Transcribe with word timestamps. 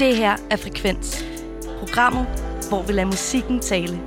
Det 0.00 0.16
her 0.16 0.36
er 0.50 0.56
Frekvens. 0.56 1.24
Programmet, 1.78 2.26
hvor 2.68 2.82
vi 2.86 2.92
lader 2.92 3.06
musikken 3.06 3.60
tale. 3.60 4.00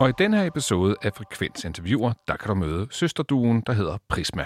Og 0.00 0.08
i 0.08 0.12
den 0.18 0.34
her 0.34 0.44
episode 0.44 0.96
af 1.02 1.12
Frekvens 1.14 1.64
Interviewer, 1.64 2.12
der 2.28 2.36
kan 2.36 2.48
du 2.48 2.54
møde 2.54 2.86
søsterduen, 2.90 3.62
der 3.66 3.72
hedder 3.72 3.98
Prisma. 4.08 4.44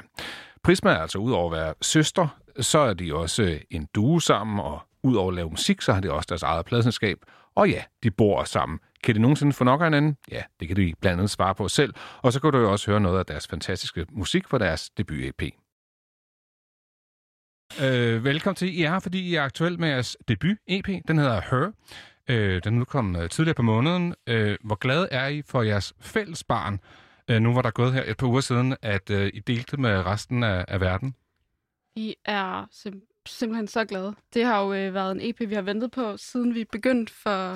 Prisma 0.62 0.90
er 0.90 0.98
altså 0.98 1.18
udover 1.18 1.52
at 1.52 1.58
være 1.58 1.74
søster, 1.82 2.28
så 2.60 2.78
er 2.78 2.94
de 2.94 3.14
også 3.14 3.42
øh, 3.42 3.60
en 3.70 3.88
due 3.94 4.22
sammen, 4.22 4.60
og 4.60 4.80
udover 5.02 5.28
at 5.28 5.34
lave 5.34 5.50
musik, 5.50 5.82
så 5.82 5.92
har 5.92 6.00
de 6.00 6.12
også 6.12 6.26
deres 6.28 6.42
eget 6.42 6.66
pladselskab. 6.66 7.18
Og 7.54 7.70
ja, 7.70 7.82
de 8.02 8.10
bor 8.10 8.44
sammen. 8.44 8.78
Kan 9.04 9.14
de 9.14 9.20
nogensinde 9.20 9.52
få 9.52 9.64
nok 9.64 9.80
af 9.80 9.86
hinanden? 9.86 10.16
Ja, 10.30 10.42
det 10.60 10.68
kan 10.68 10.76
de 10.76 10.94
blandt 11.00 11.18
andet 11.18 11.30
svare 11.30 11.54
på 11.54 11.68
selv. 11.68 11.94
Og 12.22 12.32
så 12.32 12.40
kan 12.40 12.52
du 12.52 12.58
jo 12.58 12.72
også 12.72 12.90
høre 12.90 13.00
noget 13.00 13.18
af 13.18 13.26
deres 13.26 13.48
fantastiske 13.48 14.06
musik 14.12 14.48
fra 14.48 14.58
deres 14.58 14.90
debut-EP. 14.90 15.42
Øh, 17.78 18.24
velkommen 18.24 18.56
til. 18.56 18.78
I 18.78 18.82
er 18.82 18.90
her, 18.90 18.98
fordi 18.98 19.20
I 19.20 19.34
er 19.34 19.42
aktuel 19.42 19.80
med 19.80 19.88
jeres 19.88 20.16
debut-EP. 20.28 20.88
Den 21.08 21.18
hedder 21.18 21.40
Her. 21.50 21.72
Øh, 22.28 22.60
den 22.64 22.78
udkom 22.80 23.16
øh, 23.16 23.28
tidligere 23.30 23.54
på 23.54 23.62
måneden. 23.62 24.14
Øh, 24.26 24.56
hvor 24.64 24.74
glade 24.74 25.08
er 25.10 25.26
I 25.28 25.42
for 25.42 25.62
jeres 25.62 25.92
fælles 26.00 26.44
barn? 26.44 26.80
Øh, 27.30 27.40
nu 27.40 27.54
var 27.54 27.62
der 27.62 27.70
gået 27.70 27.92
her 27.92 28.02
et 28.06 28.16
par 28.16 28.26
uger 28.26 28.40
siden, 28.40 28.76
at 28.82 29.10
øh, 29.10 29.30
I 29.34 29.40
delte 29.40 29.76
med 29.76 30.06
resten 30.06 30.42
af, 30.42 30.64
af 30.68 30.80
verden. 30.80 31.14
Vi 31.94 32.14
er 32.24 32.64
sim- 32.72 33.22
simpelthen 33.26 33.68
så 33.68 33.84
glade. 33.84 34.14
Det 34.34 34.44
har 34.44 34.60
jo 34.64 34.72
øh, 34.74 34.94
været 34.94 35.12
en 35.12 35.20
EP, 35.22 35.50
vi 35.50 35.54
har 35.54 35.62
ventet 35.62 35.90
på, 35.90 36.16
siden 36.16 36.54
vi 36.54 36.64
begyndte 36.72 37.12
for 37.12 37.50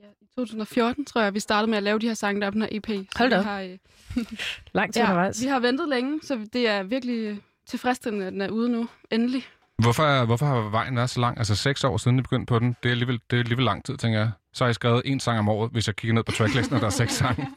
ja, 0.00 0.06
i 0.22 0.26
2014, 0.36 1.04
tror 1.04 1.20
jeg, 1.22 1.34
vi 1.34 1.40
startede 1.40 1.70
med 1.70 1.76
at 1.76 1.82
lave 1.84 1.98
de 1.98 2.06
her 2.06 2.14
sange, 2.14 2.40
der 2.40 2.46
er 2.46 2.50
på 2.50 2.54
den 2.54 2.62
her 2.62 2.68
EP. 2.72 2.86
Så 2.86 3.18
Hold 3.18 3.30
da 3.30 3.38
vi 3.38 3.44
har, 3.44 3.60
øh, 3.60 3.78
Langt 4.72 4.92
til 4.94 5.00
ja, 5.00 5.06
undervejs. 5.06 5.42
vi 5.42 5.48
har 5.48 5.60
ventet 5.60 5.88
længe, 5.88 6.20
så 6.22 6.46
det 6.52 6.68
er 6.68 6.82
virkelig 6.82 7.40
tilfredsstillende, 7.68 8.26
at 8.26 8.32
den 8.32 8.40
er 8.40 8.48
ude 8.48 8.68
nu. 8.68 8.88
Endelig. 9.10 9.46
Hvorfor, 9.78 10.24
hvorfor 10.24 10.46
har 10.46 10.70
vejen 10.70 10.96
været 10.96 11.10
så 11.10 11.20
lang? 11.20 11.38
Altså 11.38 11.56
seks 11.56 11.84
år 11.84 11.96
siden 11.96 12.18
I 12.18 12.22
begyndte 12.22 12.46
på 12.46 12.58
den. 12.58 12.76
Det 12.82 12.88
er 12.88 12.90
alligevel, 12.90 13.20
det 13.30 13.36
er 13.36 13.40
alligevel 13.40 13.64
lang 13.64 13.84
tid, 13.84 13.96
tænker 13.96 14.18
jeg. 14.18 14.30
Så 14.52 14.64
har 14.64 14.70
I 14.70 14.74
skrevet 14.74 15.02
en 15.04 15.20
sang 15.20 15.38
om 15.38 15.48
året, 15.48 15.70
hvis 15.70 15.86
jeg 15.86 15.96
kigger 15.96 16.14
ned 16.14 16.24
på 16.24 16.32
tracklisten, 16.32 16.74
og 16.74 16.80
der 16.80 16.86
er 16.86 16.90
seks 16.90 17.12
sange. 17.22 17.48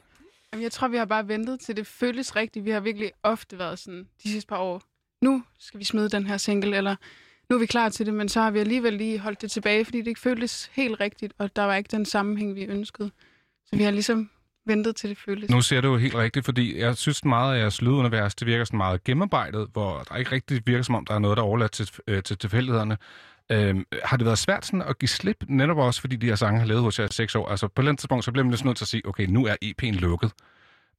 Jamen, 0.54 0.64
jeg 0.64 0.72
tror, 0.72 0.88
vi 0.88 0.98
har 0.98 1.06
bare 1.06 1.28
ventet 1.28 1.60
til 1.60 1.78
det 1.78 1.88
føles 1.88 2.36
rigtigt. 2.36 2.66
Vi 2.66 2.72
har 2.72 2.80
virkelig 2.80 3.12
ofte 3.24 3.60
været 3.60 3.80
sådan 3.80 4.08
de 4.24 4.32
sidste 4.32 4.48
par 4.48 4.58
år. 4.58 4.82
Nu 5.22 5.44
skal 5.60 5.80
vi 5.80 5.86
smide 5.86 6.10
den 6.10 6.28
her 6.28 6.38
single, 6.38 6.78
eller 6.78 6.96
nu 7.50 7.56
er 7.56 7.60
vi 7.60 7.66
klar 7.66 7.90
til 7.90 8.06
det, 8.06 8.14
men 8.14 8.30
så 8.30 8.42
har 8.42 8.52
vi 8.52 8.60
alligevel 8.60 8.94
lige 8.94 9.20
holdt 9.20 9.42
det 9.42 9.52
tilbage, 9.52 9.86
fordi 9.86 9.98
det 9.98 10.08
ikke 10.08 10.20
føltes 10.20 10.72
helt 10.74 11.00
rigtigt, 11.00 11.34
og 11.38 11.56
der 11.56 11.64
var 11.64 11.76
ikke 11.76 11.90
den 11.92 12.06
sammenhæng, 12.06 12.56
vi 12.56 12.64
ønskede. 12.64 13.12
Så 13.66 13.76
vi 13.76 13.84
har 13.84 13.92
ligesom 13.92 14.30
ventet 14.66 14.96
til 14.96 15.10
det 15.10 15.18
føles. 15.18 15.50
Nu 15.50 15.62
ser 15.62 15.82
du 15.82 15.88
jo 15.88 15.98
helt 15.98 16.16
rigtigt, 16.16 16.46
fordi 16.46 16.80
jeg 16.80 16.98
synes 16.98 17.26
meget 17.26 17.56
af 17.56 17.60
jeres 17.60 17.82
lydunivers, 17.82 18.36
det 18.36 18.48
virker 18.48 18.64
sådan 18.64 18.78
meget 18.78 19.04
gennemarbejdet, 19.04 19.68
hvor 19.74 20.04
der 20.10 20.16
ikke 20.16 20.32
rigtig 20.32 20.62
virker 20.66 20.84
som 20.84 20.96
om, 20.96 21.06
der 21.06 21.14
er 21.14 21.20
noget, 21.20 21.38
der 21.38 21.44
er 21.44 21.48
overladt 21.48 21.72
til, 21.72 21.90
øh, 22.08 22.24
til 22.24 22.38
tilfældighederne. 22.38 22.98
Øhm, 23.52 23.86
har 24.04 24.18
det 24.18 24.26
været 24.26 24.38
svært 24.38 24.66
sådan 24.66 24.82
at 24.82 25.00
give 25.00 25.10
slip, 25.10 25.44
netop 25.48 25.78
også 25.78 26.02
fordi 26.02 26.16
de 26.16 26.26
her 26.26 26.36
sange 26.36 26.60
har 26.60 26.68
levet 26.68 26.82
hos 26.82 27.00
jer 27.00 27.06
i 27.06 27.08
seks 27.12 27.36
år? 27.36 27.48
Altså 27.50 27.68
på 27.68 27.82
et 27.82 27.84
eller 27.84 27.90
andet 27.90 28.00
tidspunkt, 28.00 28.26
så 28.26 28.32
bliver 28.32 28.44
man 28.44 28.52
lidt 28.52 28.66
nødt 28.66 28.78
til 28.78 28.84
at 28.84 28.88
sige, 28.88 29.08
okay, 29.08 29.26
nu 29.26 29.46
er 29.46 29.56
EP'en 29.66 30.00
lukket. 30.00 30.32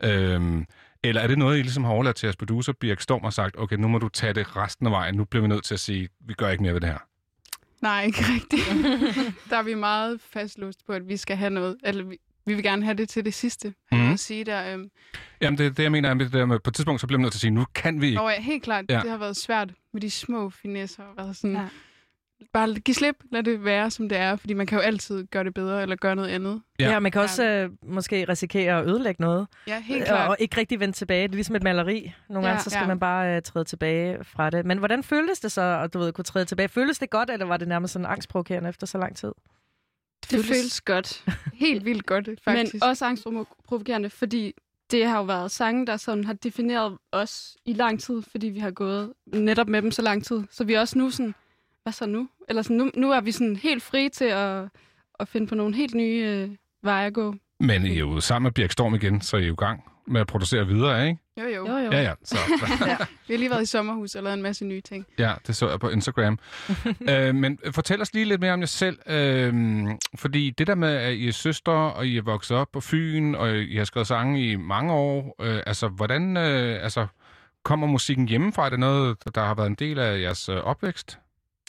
Øhm, 0.05 0.67
eller 1.05 1.21
er 1.21 1.27
det 1.27 1.39
noget, 1.39 1.59
I 1.59 1.63
ligesom 1.63 1.85
har 1.85 1.93
overladt 1.93 2.17
til 2.17 2.27
jeres 2.27 2.37
producer, 2.37 2.73
Birk 2.73 3.01
Storm, 3.01 3.25
og 3.25 3.33
sagt, 3.33 3.59
okay, 3.59 3.77
nu 3.77 3.89
må 3.89 3.99
du 3.99 4.09
tage 4.09 4.33
det 4.33 4.57
resten 4.57 4.87
af 4.87 4.93
vejen, 4.93 5.15
nu 5.15 5.25
bliver 5.25 5.43
vi 5.43 5.49
nødt 5.49 5.65
til 5.65 5.75
at 5.75 5.81
sige, 5.81 6.09
vi 6.21 6.35
gør 6.35 6.49
ikke 6.49 6.63
mere 6.63 6.75
ved 6.75 6.81
det 6.81 6.89
her. 6.89 6.99
Nej, 7.83 8.05
ikke 8.05 8.19
rigtigt. 8.19 8.63
der 9.51 9.57
er 9.57 9.63
vi 9.63 9.75
meget 9.75 10.21
fastlåst 10.21 10.87
på, 10.87 10.93
at 10.93 11.09
vi 11.09 11.17
skal 11.17 11.37
have 11.37 11.51
noget, 11.51 11.77
eller 11.85 12.05
vi, 12.05 12.19
vi 12.47 12.55
vil 12.55 12.63
gerne 12.63 12.85
have 12.85 12.97
det 12.97 13.09
til 13.09 13.25
det 13.25 13.35
sidste. 13.35 13.75
Mm. 13.93 14.13
At 14.13 14.21
sige 14.21 14.45
der, 14.45 14.73
øhm, 14.75 14.91
Jamen 15.41 15.59
det, 15.59 15.77
det 15.77 15.83
jeg 15.83 15.93
mener 15.93 16.11
er 16.11 16.15
med 16.15 16.25
det 16.25 16.33
der 16.33 16.45
med, 16.47 16.59
på 16.59 16.71
et 16.71 16.75
tidspunkt, 16.75 17.01
så 17.01 17.07
bliver 17.07 17.19
man 17.19 17.23
nødt 17.23 17.33
til 17.33 17.39
at 17.39 17.41
sige, 17.41 17.51
nu 17.51 17.67
kan 17.75 18.01
vi 18.01 18.07
ikke. 18.07 18.21
og 18.21 18.31
ja, 18.31 18.41
helt 18.41 18.63
klart, 18.63 18.85
Ja. 18.89 18.95
ja. 18.95 19.01
det 19.03 19.11
har 19.11 19.19
været 19.19 19.37
svært 19.37 19.71
med 19.93 20.01
de 20.01 20.11
små 20.11 20.51
finesser. 20.51 21.03
Og 21.03 21.17
været 21.17 21.37
sådan, 21.37 21.53
Ja. 21.57 21.61
ja. 21.63 21.69
Bare 22.53 22.75
giv 22.75 22.95
slip, 22.95 23.17
lad 23.33 23.43
det 23.43 23.65
være, 23.65 23.91
som 23.91 24.09
det 24.09 24.19
er, 24.19 24.37
fordi 24.37 24.55
man 24.55 24.67
kan 24.67 24.79
jo 24.79 24.83
altid 24.83 25.27
gøre 25.27 25.45
det 25.45 25.55
bedre, 25.55 25.83
eller 25.83 25.97
gøre 25.97 26.17
noget 26.17 26.29
andet. 26.29 26.63
Ja. 26.81 26.91
Ja, 26.91 26.99
man 27.01 27.13
kan 27.13 27.21
også 27.21 27.45
øh, 27.45 27.71
måske 27.83 28.25
risikere 28.29 28.79
at 28.81 28.87
ødelægge 28.87 29.23
noget, 29.23 29.47
Ja, 29.67 29.81
helt 29.81 30.03
og, 30.03 30.07
klart. 30.09 30.29
og 30.29 30.37
ikke 30.41 30.57
rigtig 30.57 30.81
vende 30.81 30.95
tilbage. 30.95 31.23
Det 31.23 31.31
er 31.31 31.35
ligesom 31.35 31.57
et 31.57 31.63
maleri. 31.63 32.13
Nogle 32.29 32.47
Ja. 32.47 32.51
gange 32.53 32.65
så 32.65 32.71
skal 32.71 32.81
Ja. 32.83 32.87
man 32.87 32.99
bare 33.01 33.37
øh, 33.37 33.43
træde 33.43 33.65
tilbage 33.65 34.25
fra 34.25 34.51
det. 34.51 34.67
Men 34.67 34.79
hvordan 34.79 35.03
føltes 35.03 35.41
det 35.41 35.53
så, 35.53 35.63
at 35.85 35.95
du 35.95 35.99
ved, 35.99 36.13
kunne 36.13 36.25
træde 36.25 36.45
tilbage? 36.45 36.69
Føltes 36.69 36.99
det 36.99 37.11
godt, 37.11 37.31
eller 37.31 37.47
var 37.47 37.57
det 37.57 37.69
nærmest 37.69 37.93
sådan 37.93 38.07
angstprovokerende 38.07 38.69
efter 38.69 38.87
så 38.87 38.99
lang 38.99 39.17
tid? 39.17 39.33
Det 40.31 40.45
føles 40.45 40.81
godt. 40.81 41.25
helt 41.55 41.85
vildt 41.85 42.07
godt, 42.07 42.29
faktisk. 42.45 42.75
Men 42.75 42.83
også 42.83 43.05
angstprovokerende, 43.05 44.11
fordi 44.11 44.55
det 44.91 45.07
har 45.07 45.19
jo 45.19 45.25
været 45.25 45.51
sange, 45.51 45.87
der 45.87 45.97
sådan 45.97 46.25
har 46.25 46.33
defineret 46.33 46.99
os 47.13 47.57
i 47.65 47.73
lang 47.73 48.01
tid, 48.01 48.23
fordi 48.23 48.49
vi 48.49 48.59
har 48.59 48.71
gået 48.71 49.13
netop 49.27 49.69
med 49.69 49.83
dem 49.83 49.91
så 49.91 50.03
lang 50.03 50.25
tid. 50.25 50.43
Så 50.51 50.65
vi 50.65 50.75
er 50.75 50.81
også 50.81 50.99
nu 50.99 51.11
sådan, 51.11 51.35
hvad 51.83 51.93
så 51.93 52.07
nu? 52.07 52.29
Eller 52.49 52.63
sådan, 52.63 52.77
nu, 52.77 52.91
nu 52.95 53.11
er 53.13 53.21
vi 53.21 53.33
sådan 53.33 53.57
helt 53.57 53.83
frie 53.83 54.09
til 54.09 54.25
at, 54.25 54.65
at 55.21 55.29
finde 55.29 55.47
på 55.47 55.55
nogle 55.55 55.75
helt 55.75 55.95
nye 55.95 56.25
øh, 56.27 56.51
veje 56.83 57.07
at 57.07 57.15
gå. 57.15 57.35
Men 57.61 57.87
I 57.87 57.95
er 57.95 57.99
jo 57.99 58.21
sammen 58.21 58.45
med 58.45 58.53
Birk 58.53 58.73
Storm 58.73 58.95
igen, 58.95 59.21
så 59.21 59.37
I 59.37 59.43
er 59.43 59.47
jo 59.47 59.53
i 59.53 59.57
gang 59.57 59.92
med 60.13 60.21
at 60.21 60.27
producere 60.27 60.67
videre, 60.67 61.09
ikke? 61.09 61.21
Jo, 61.41 61.45
jo. 61.45 61.67
Jo, 61.67 61.77
jo. 61.77 61.91
Ja, 61.91 62.03
ja. 62.03 62.15
Så, 62.25 62.37
Vi 63.29 63.35
har 63.35 63.39
lige 63.39 63.51
været 63.51 63.63
i 63.63 63.67
sommerhus 63.67 64.15
og 64.15 64.23
lavet 64.23 64.35
en 64.35 64.43
masse 64.43 64.65
nye 64.65 64.81
ting. 64.81 65.07
Ja, 65.19 65.35
det 65.47 65.57
så 65.57 65.71
jeg 65.71 65.81
på 65.81 65.89
Instagram. 65.89 66.39
øh, 67.11 67.35
men 67.35 67.59
fortæl 67.71 68.01
os 68.01 68.15
lige 68.15 68.25
lidt 68.25 68.41
mere 68.41 68.53
om 68.53 68.61
jer 68.61 68.67
selv. 68.67 68.99
Øh, 69.07 69.85
fordi 70.17 70.51
det 70.51 70.67
der 70.67 70.75
med, 70.75 70.95
at 70.95 71.15
I 71.15 71.29
er 71.29 71.33
søster, 71.33 71.73
og 71.73 72.07
I 72.07 72.17
er 72.17 72.23
vokset 72.23 72.57
op 72.57 72.69
på 72.73 72.81
Fyn, 72.81 73.35
og 73.35 73.57
I 73.57 73.77
har 73.77 73.85
skrevet 73.85 74.07
sange 74.07 74.51
i 74.51 74.57
mange 74.57 74.93
år. 74.93 75.37
Øh, 75.41 75.63
altså, 75.67 75.89
hvordan 75.89 76.37
øh, 76.37 76.83
altså, 76.83 77.07
kommer 77.63 77.87
musikken 77.87 78.29
hjemmefra? 78.29 78.67
Er 78.67 78.71
det 78.71 78.81
noget, 78.81 79.35
der 79.35 79.45
har 79.45 79.55
været 79.55 79.67
en 79.67 79.75
del 79.75 79.99
af 79.99 80.21
jeres 80.21 80.49
øh, 80.49 80.57
opvækst? 80.57 81.19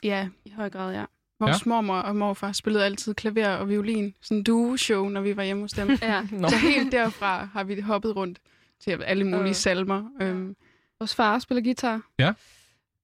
Ja, 0.03 0.27
I 0.45 0.51
høj 0.55 0.69
grad, 0.69 0.93
ja. 0.93 1.05
Vores 1.43 1.65
ja. 1.65 1.69
mormor 1.69 1.95
og 1.97 2.15
morfar 2.15 2.51
spillede 2.51 2.85
altid 2.85 3.13
klaver 3.13 3.47
og 3.49 3.69
violin. 3.69 4.13
Sådan 4.21 4.37
en 4.37 4.43
duo-show, 4.43 5.09
når 5.09 5.21
vi 5.21 5.37
var 5.37 5.43
hjemme 5.43 5.61
hos 5.61 5.71
dem. 5.71 5.89
ja. 6.01 6.21
Så 6.49 6.55
helt 6.57 6.91
derfra 6.91 7.45
har 7.53 7.63
vi 7.63 7.79
hoppet 7.81 8.15
rundt 8.15 8.39
til 8.79 8.91
alle 9.03 9.23
mulige 9.23 9.49
Øh. 9.49 9.55
salmer. 9.55 10.03
Øhm, 10.21 10.55
Vores 10.99 11.15
far 11.15 11.39
spiller 11.39 11.63
guitar. 11.63 12.01
Ja. 12.19 12.33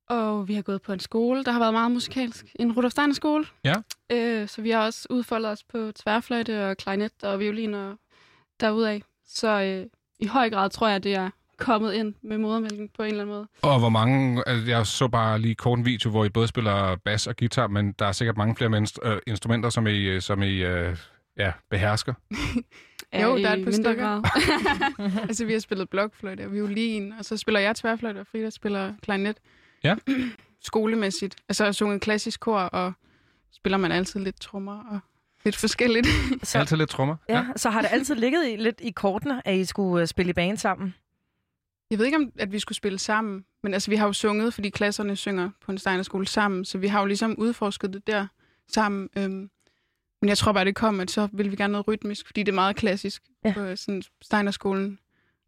Og 0.09 0.47
vi 0.47 0.53
har 0.53 0.61
gået 0.61 0.81
på 0.81 0.94
en 0.94 0.99
skole, 0.99 1.44
der 1.44 1.51
har 1.51 1.59
været 1.59 1.73
meget 1.73 1.91
musikalsk. 1.91 2.45
En 2.59 2.72
Rudolf 2.72 2.91
Steiner 2.91 3.13
skole. 3.13 3.45
Ja. 3.63 3.75
Øh, 4.11 4.47
så 4.47 4.61
vi 4.61 4.69
har 4.69 4.85
også 4.85 5.07
udfoldet 5.09 5.51
os 5.51 5.63
på 5.63 5.91
tværfløjte 5.91 6.69
og 6.69 6.78
klarinet 6.78 7.23
og 7.23 7.39
violin 7.39 7.73
og 7.73 7.95
derudaf. 8.59 9.01
Så 9.28 9.47
øh, 9.61 9.85
i 10.19 10.25
høj 10.28 10.49
grad 10.49 10.69
tror 10.69 10.88
jeg, 10.88 11.03
det 11.03 11.16
er 11.16 11.29
kommet 11.59 11.94
ind 11.94 12.14
med 12.22 12.38
modermælken 12.38 12.90
på 12.97 13.03
en 13.03 13.09
eller 13.09 13.22
anden 13.22 13.36
måde. 13.36 13.47
Og 13.62 13.80
hvor 13.80 13.90
mange... 13.90 14.44
Altså, 14.47 14.68
jeg 14.68 14.88
så 14.88 15.08
bare 15.08 15.40
lige 15.40 15.56
kort 15.56 15.80
en 15.80 15.86
video, 15.86 16.09
hvor 16.09 16.25
I 16.25 16.30
både 16.30 16.47
spiller 16.47 16.96
bas 16.96 17.28
og 17.28 17.36
guitar, 17.38 17.68
men 17.68 17.92
der 18.00 18.06
er 18.06 18.12
sikkert 18.12 18.38
mange 18.38 18.56
flere 18.56 18.70
mennesker, 18.70 19.14
øh, 19.14 19.20
instrumenter, 19.28 19.70
som 19.70 19.88
I, 19.88 20.03
øh, 20.03 20.22
som 20.22 20.44
I 20.44 20.64
øh, 20.64 20.97
ja, 21.38 21.52
behersker. 21.70 22.14
Jo, 23.14 23.38
der 23.38 23.50
er 23.50 23.56
et 23.56 23.64
par 23.66 23.72
stykker. 23.72 23.94
grad. 23.96 25.22
altså, 25.30 25.46
vi 25.46 25.53
har 25.53 25.59
spillet 25.59 25.90
blokfløjte 25.90 26.46
og 26.46 26.53
violin, 26.53 27.14
og 27.20 27.25
så 27.25 27.38
spiller 27.38 27.59
jeg 27.59 27.76
tværfløjte, 27.76 28.20
og 28.20 28.28
Frida 28.28 28.50
spiller 28.50 28.94
klarinet. 29.02 29.38
Ja. 29.84 29.96
Skolemæssigt. 30.62 31.36
Altså, 31.50 31.64
jeg 31.64 31.68
har 31.68 31.72
sunget 31.74 32.02
klassisk 32.02 32.40
kor, 32.40 32.59
og 32.59 32.94
spiller 33.52 33.78
man 33.78 33.91
altid 33.91 34.20
lidt 34.20 34.41
trommer 34.41 34.84
og 34.91 35.00
lidt 35.46 35.56
forskelligt. 35.56 36.08
Så... 36.44 36.59
Altid 36.59 36.78
lidt 36.78 36.90
trommer. 36.90 37.16
Ja, 37.30 37.46
så 37.56 37.70
har 37.70 37.81
det 37.81 37.90
altid 37.91 38.16
ligget 38.16 38.47
i, 38.50 38.56
lidt 38.56 38.81
i 38.81 38.91
kortene, 38.91 39.47
at 39.47 39.56
I 39.56 39.66
skulle 39.66 40.02
øh, 40.02 40.08
spille 40.08 40.30
i 40.30 40.34
band 40.34 40.58
sammen? 40.58 40.96
Jeg 41.89 41.97
ved 42.00 42.05
ikke, 42.05 42.17
om 42.17 42.31
at 42.39 42.51
vi 42.51 42.59
skulle 42.59 42.75
spille 42.75 43.00
sammen, 43.00 43.45
men 43.63 43.73
altså, 43.73 43.91
vi 43.91 43.95
har 43.95 44.05
jo 44.05 44.13
sunget, 44.13 44.53
fordi 44.53 44.69
klasserne 44.69 45.16
synger 45.16 45.50
på 45.66 45.72
en 45.72 45.77
Steinerskole 45.77 46.27
sammen, 46.27 46.66
så 46.66 46.77
vi 46.77 46.88
har 46.88 47.00
jo 47.00 47.05
ligesom 47.05 47.35
udforsket 47.39 47.94
det 47.94 48.07
der 48.07 48.27
sammen. 48.67 49.09
Øhm, 49.17 49.50
men 50.22 50.29
jeg 50.29 50.38
tror 50.38 50.51
bare, 50.51 50.66
det 50.66 50.75
kom, 50.75 50.99
at 50.99 51.11
så 51.11 51.28
ville 51.33 51.49
vi 51.49 51.55
gerne 51.55 51.72
noget 51.72 51.88
rytmisk, 51.88 52.25
fordi 52.25 52.44
det 52.44 52.51
er 52.51 52.55
meget 52.55 52.75
klassisk 52.75 53.23
Ja. 53.45 53.53
på 53.53 53.75
sådan 53.75 54.03
Steinerskolen. 54.22 54.99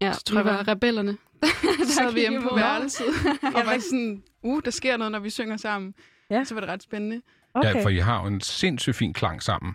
Ja, 0.01 0.13
Så 0.13 0.19
vi 0.19 0.23
tror 0.25 0.37
jeg 0.39 0.45
var 0.45 0.63
bare- 0.63 0.73
rebellerne. 0.75 1.17
Så 1.87 1.93
sad 1.93 2.13
vi 2.13 2.19
hjemme 2.19 2.41
på 2.41 2.55
værelset, 2.55 3.05
og 3.55 3.61
var 3.65 3.79
sådan, 3.89 4.23
uh, 4.43 4.61
der 4.65 4.71
sker 4.71 4.97
noget, 4.97 5.11
når 5.11 5.19
vi 5.19 5.29
synger 5.29 5.57
sammen. 5.57 5.93
Ja. 6.29 6.43
Så 6.43 6.53
var 6.53 6.61
det 6.61 6.69
ret 6.69 6.83
spændende. 6.83 7.21
Okay. 7.53 7.75
Ja, 7.75 7.83
for 7.83 7.89
I 7.89 7.97
har 7.97 8.21
jo 8.21 8.27
en 8.27 8.41
sindssygt 8.41 8.95
fin 8.95 9.13
klang 9.13 9.43
sammen. 9.43 9.73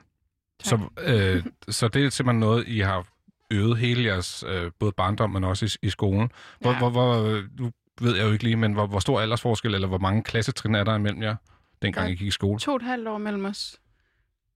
Tak. 0.64 0.80
Så, 0.96 1.02
øh, 1.02 1.44
så 1.68 1.88
det 1.88 2.04
er 2.04 2.10
simpelthen 2.10 2.40
noget, 2.40 2.68
I 2.68 2.78
har 2.80 3.06
øvet 3.50 3.78
hele 3.78 4.04
jeres, 4.04 4.44
øh, 4.48 4.70
både 4.78 4.92
barndom, 4.92 5.30
men 5.30 5.44
også 5.44 5.64
i, 5.82 5.86
i 5.86 5.90
skolen. 5.90 6.30
Hvor, 6.60 6.70
Ja. 6.70 6.78
hvor, 6.78 6.90
hvor, 6.90 7.42
nu 7.60 7.70
ved 8.00 8.16
jeg 8.16 8.26
jo 8.26 8.32
ikke 8.32 8.44
lige, 8.44 8.56
men 8.56 8.72
hvor, 8.72 8.86
hvor 8.86 8.98
stor 8.98 9.20
aldersforskel, 9.20 9.74
eller 9.74 9.88
hvor 9.88 9.98
mange 9.98 10.22
klassetrin 10.22 10.74
er 10.74 10.84
der 10.84 10.94
imellem 10.94 11.22
jer, 11.22 11.36
dengang 11.82 12.06
Ja. 12.06 12.12
I 12.12 12.16
gik 12.16 12.26
i 12.26 12.30
skole? 12.30 12.58
To 12.60 12.70
og 12.70 12.76
et 12.76 12.82
halvt 12.82 13.08
år 13.08 13.18
mellem 13.18 13.44
os. 13.44 13.76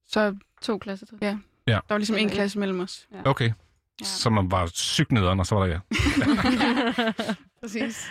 Så 0.08 0.36
To 0.62 0.78
klasser 0.78 1.06
til. 1.06 1.18
ja, 1.22 1.38
Ja. 1.66 1.72
der 1.72 1.80
var 1.88 1.98
ligesom 1.98 2.16
en 2.16 2.28
klasse 2.30 2.58
mellem 2.58 2.80
os. 2.80 3.06
Okay, 3.24 3.52
Ja. 4.00 4.04
så 4.04 4.30
man 4.30 4.50
var 4.50 4.66
sygt 4.74 5.12
nederen, 5.12 5.40
og 5.40 5.46
så 5.46 5.54
var 5.54 5.66
der 5.66 5.72
ja. 5.72 5.80
Præcis. 7.60 8.06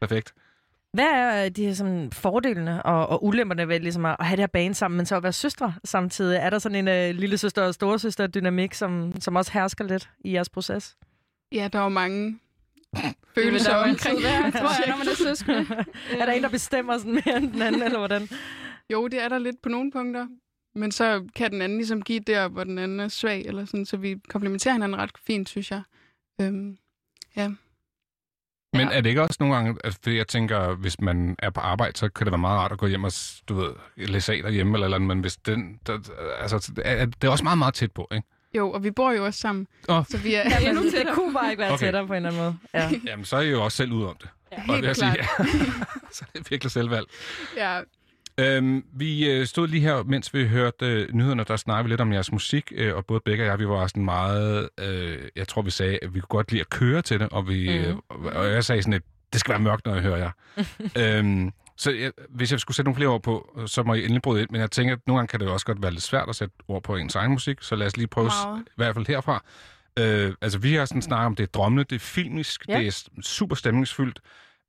Perfekt. 0.00 0.34
Hvad 0.96 1.06
er 1.06 1.44
øh, 1.44 1.50
de 1.50 1.66
her 1.66 1.74
sådan, 1.74 2.10
fordelene 2.12 2.82
og, 2.82 3.08
og 3.08 3.24
ulemperne 3.24 3.68
ved 3.68 3.80
ligesom 3.80 4.04
at, 4.04 4.16
at 4.18 4.26
have 4.26 4.36
det 4.36 4.42
her 4.42 4.46
bane 4.46 4.74
sammen, 4.74 4.96
men 4.96 5.06
så 5.06 5.16
at 5.16 5.22
være 5.22 5.32
søstre 5.32 5.74
samtidig? 5.84 6.36
Er 6.36 6.50
der 6.50 6.58
sådan 6.58 6.88
en 6.88 7.10
uh, 7.10 7.18
lille 7.20 7.38
søster 7.38 7.62
og 7.62 7.74
storesøster 7.74 8.26
dynamik, 8.26 8.74
som, 8.74 9.12
som 9.20 9.36
også 9.36 9.52
hersker 9.52 9.84
lidt 9.84 10.10
i 10.24 10.32
jeres 10.32 10.48
proces? 10.48 10.96
Ja, 11.52 11.68
der 11.72 11.78
var 11.78 11.88
mange 11.88 12.38
Det 12.92 13.14
følelser 13.34 13.74
omkring 13.74 14.16
altid 14.16 14.22
være, 14.22 14.50
tror 14.50 14.84
jeg, 14.84 14.88
når 14.88 14.96
man 14.96 15.08
er 15.08 15.14
søskende. 15.14 15.84
er 16.20 16.26
der 16.26 16.32
en, 16.32 16.42
der 16.42 16.48
bestemmer 16.48 16.98
sådan 16.98 17.12
mere 17.12 17.36
end 17.36 17.52
den 17.52 17.62
anden, 17.62 17.82
eller 17.82 17.98
hvordan? 17.98 18.28
Jo, 18.92 19.08
det 19.08 19.22
er 19.22 19.28
der 19.28 19.38
lidt 19.38 19.62
på 19.62 19.68
nogle 19.68 19.92
punkter. 19.92 20.26
Men 20.74 20.92
så 20.92 21.26
kan 21.34 21.50
den 21.50 21.62
anden 21.62 21.78
ligesom 21.78 22.02
give 22.02 22.20
der, 22.20 22.48
hvor 22.48 22.64
den 22.64 22.78
anden 22.78 23.00
er 23.00 23.08
svag, 23.08 23.40
eller 23.40 23.64
sådan, 23.64 23.86
så 23.86 23.96
vi 23.96 24.16
komplementerer 24.28 24.72
hinanden 24.72 24.98
ret 24.98 25.10
fint, 25.26 25.48
synes 25.48 25.70
jeg. 25.70 25.82
Øhm, 26.40 26.76
ja. 27.36 27.50
Men 28.76 28.88
Ja. 28.88 28.96
er 28.96 29.00
det 29.00 29.08
ikke 29.10 29.22
også 29.22 29.36
nogle 29.40 29.54
gange, 29.54 29.76
altså, 29.84 30.00
fordi 30.02 30.16
jeg 30.16 30.28
tænker, 30.28 30.74
hvis 30.74 31.00
man 31.00 31.36
er 31.38 31.50
på 31.50 31.60
arbejde, 31.60 31.98
så 31.98 32.08
kan 32.08 32.26
det 32.26 32.32
være 32.32 32.38
meget 32.38 32.58
rart 32.60 32.72
at 32.72 32.78
gå 32.78 32.86
hjem 32.86 33.04
og, 33.04 33.12
du 33.48 33.54
ved, 33.54 33.70
læse 33.96 34.32
af 34.32 34.42
derhjemme, 34.42 34.74
eller, 34.74 34.84
eller 34.86 34.94
andet, 34.96 35.08
men 35.08 35.20
hvis 35.20 35.36
den, 35.36 35.78
der, 35.86 35.98
altså, 36.40 36.72
er, 36.84 37.04
det 37.06 37.24
er 37.24 37.28
også 37.28 37.44
meget, 37.44 37.58
meget 37.58 37.74
tæt 37.74 37.92
på, 37.92 38.08
ikke? 38.12 38.26
Jo, 38.56 38.70
og 38.70 38.84
vi 38.84 38.90
bor 38.90 39.12
jo 39.12 39.24
også 39.24 39.40
sammen, 39.40 39.66
Åh. 39.88 40.04
så 40.08 40.18
vi 40.18 40.34
er 40.34 40.42
Jamen, 40.50 40.68
endnu 40.68 40.82
det 40.84 40.92
tættere. 40.92 41.14
kunne 41.14 41.32
bare 41.34 41.50
ikke 41.50 41.60
være 41.60 41.72
Okay. 41.72 41.84
tættere 41.84 42.06
på 42.06 42.12
en 42.12 42.26
eller 42.26 42.28
anden 42.28 42.42
måde. 42.42 42.56
Ja. 42.74 42.90
Jamen, 43.10 43.24
så 43.24 43.36
er 43.36 43.40
I 43.40 43.50
jo 43.50 43.64
også 43.64 43.76
selv 43.76 43.92
ude 43.92 44.08
om 44.08 44.16
det. 44.20 44.28
Ja, 44.52 44.56
Og 44.68 44.74
helt 44.74 44.86
jeg 44.86 44.96
sige, 44.96 45.14
klart. 45.14 45.38
ja. 45.38 45.44
så 46.12 46.24
er 46.34 46.38
det 46.38 46.50
virkelig 46.50 46.70
selvvalg. 46.70 47.06
Ja, 47.56 47.80
Øhm, 48.40 48.84
vi 48.92 49.30
øh, 49.30 49.46
stod 49.46 49.68
lige 49.68 49.80
her, 49.80 50.02
mens 50.02 50.34
vi 50.34 50.46
hørte 50.46 50.86
øh, 50.86 51.12
nyhederne, 51.14 51.44
der 51.44 51.56
snakkede 51.56 51.84
vi 51.84 51.90
lidt 51.92 52.00
om 52.00 52.12
jeres 52.12 52.32
musik, 52.32 52.72
øh, 52.74 52.94
og 52.96 53.06
både 53.06 53.20
Becca 53.24 53.42
og 53.42 53.48
jeg, 53.48 53.58
vi 53.58 53.68
var 53.68 53.86
sådan 53.86 54.04
meget, 54.04 54.68
øh, 54.80 55.18
jeg 55.36 55.48
tror 55.48 55.62
vi 55.62 55.70
sagde, 55.70 55.98
at 56.02 56.14
vi 56.14 56.20
kunne 56.20 56.28
godt 56.28 56.50
lide 56.50 56.60
at 56.60 56.70
køre 56.70 57.02
til 57.02 57.20
det, 57.20 57.28
og, 57.28 57.48
vi, 57.48 57.68
Mhm. 57.78 58.00
øh, 58.26 58.34
og 58.36 58.46
jeg 58.52 58.64
sagde 58.64 58.82
sådan 58.82 58.92
lidt, 58.92 59.04
det 59.32 59.40
skal 59.40 59.52
være 59.52 59.60
mørkt, 59.62 59.86
når 59.86 59.94
jeg 59.94 60.02
hører 60.02 60.16
jer. 60.16 60.30
øhm, 61.18 61.52
så 61.76 61.90
jeg, 61.90 62.12
hvis 62.28 62.52
jeg 62.52 62.60
skulle 62.60 62.76
sætte 62.76 62.86
nogle 62.86 62.96
flere 62.96 63.08
ord 63.08 63.22
på, 63.22 63.60
så 63.66 63.82
må 63.82 63.94
I 63.94 63.98
endelig 64.02 64.22
bryde 64.22 64.42
ind, 64.42 64.50
men 64.50 64.60
jeg 64.60 64.70
tænker, 64.70 64.94
at 64.94 65.00
nogle 65.06 65.18
gange 65.18 65.28
kan 65.28 65.40
det 65.40 65.48
også 65.48 65.66
godt 65.66 65.82
være 65.82 65.90
lidt 65.90 66.02
svært 66.02 66.28
at 66.28 66.36
sætte 66.36 66.54
ord 66.68 66.82
på 66.82 66.96
ens 66.96 67.14
egen 67.14 67.30
musik, 67.32 67.58
så 67.60 67.76
lad 67.76 67.86
os 67.86 67.96
lige 67.96 68.06
prøve, 68.06 68.26
Meget. 68.46 68.62
i 68.66 68.70
hvert 68.76 68.94
fald 68.94 69.06
herfra. 69.06 69.44
Øh, 69.98 70.34
altså, 70.40 70.58
vi 70.58 70.74
har 70.74 70.84
sådan 70.84 71.02
snakket 71.02 71.26
om, 71.26 71.34
det 71.36 71.42
er 71.42 71.46
drømmende, 71.46 71.84
det 71.84 71.94
er 71.96 72.00
filmisk, 72.00 72.68
Ja. 72.68 72.78
det 72.78 72.86
er 72.86 73.04
super 73.22 73.56
stemningsfyldt. 73.56 74.20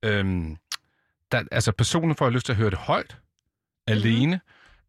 Øhm, 0.06 0.58
der, 1.32 1.44
altså, 1.52 1.72
personen 1.72 2.16
får 2.16 2.30
lyst 2.30 2.46
til 2.46 2.54
at 2.54 2.58
høre 2.58 2.70
det 2.70 2.78
højt, 2.78 3.18
alene, 3.88 4.40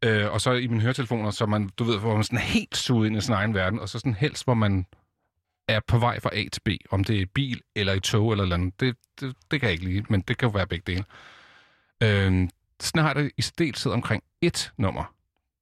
øh, 0.04 0.32
og 0.32 0.40
så 0.40 0.52
i 0.52 0.66
mine 0.66 0.80
høretelefoner, 0.80 1.30
så 1.30 1.46
man, 1.46 1.70
du 1.78 1.84
ved, 1.84 1.98
hvor 1.98 2.14
man 2.14 2.24
sådan 2.24 2.38
helt 2.38 2.76
suget 2.76 3.06
ind 3.06 3.16
i 3.16 3.20
sin 3.20 3.34
egen 3.34 3.54
verden, 3.54 3.80
og 3.80 3.88
så 3.88 3.98
sådan 3.98 4.14
helst, 4.14 4.44
hvor 4.44 4.54
man 4.54 4.86
er 5.68 5.80
på 5.80 5.98
vej 5.98 6.20
fra 6.20 6.30
A 6.32 6.44
til 6.52 6.60
B, 6.64 6.68
om 6.90 7.04
det 7.04 7.16
er 7.16 7.20
i 7.20 7.26
bil 7.26 7.62
eller 7.76 7.92
i 7.92 8.00
tog 8.00 8.32
eller 8.32 8.42
et 8.42 8.46
eller 8.46 8.56
andet. 8.56 8.80
Det, 8.80 8.96
det, 9.20 9.36
det 9.50 9.60
kan 9.60 9.66
jeg 9.66 9.72
ikke 9.72 9.84
lide, 9.84 10.04
men 10.08 10.20
det 10.20 10.38
kan 10.38 10.48
jo 10.48 10.52
være 10.52 10.66
begge 10.66 10.92
dele. 10.92 11.04
Øh, 12.02 12.48
sådan 12.80 13.02
har 13.02 13.08
jeg 13.08 13.14
det 13.14 13.32
i 13.36 13.42
stiltid 13.42 13.92
omkring 13.92 14.22
et 14.40 14.72
nummer 14.76 15.14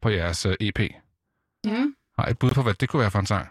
på 0.02 0.08
jeres 0.08 0.46
øh, 0.46 0.54
EP. 0.60 0.80
ja. 0.80 0.90
Har 2.18 2.28
I 2.28 2.30
et 2.30 2.38
bud 2.38 2.50
på, 2.50 2.62
hvad 2.62 2.74
det 2.74 2.88
kunne 2.88 3.00
være 3.00 3.10
for 3.10 3.18
en 3.18 3.26
sang? 3.26 3.48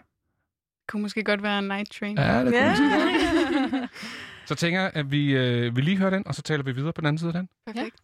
kunne 0.88 1.02
måske 1.02 1.24
godt 1.24 1.42
være 1.42 1.58
en 1.58 1.64
night 1.64 1.92
train. 1.92 2.18
Ja, 2.18 2.44
det 2.44 2.52
kunne 2.52 2.70
måske. 2.70 3.88
Så 4.48 4.54
tænker 4.54 4.80
jeg, 4.80 4.90
at 4.94 5.10
vi, 5.10 5.36
øh, 5.36 5.76
vi 5.76 5.80
lige 5.80 5.96
hører 5.96 6.10
den, 6.10 6.26
og 6.26 6.34
så 6.34 6.42
taler 6.42 6.62
vi 6.62 6.72
videre 6.72 6.92
på 6.92 7.00
den 7.00 7.06
anden 7.06 7.18
side 7.18 7.28
af 7.28 7.34
den. 7.34 7.48
Perfekt. 7.66 7.96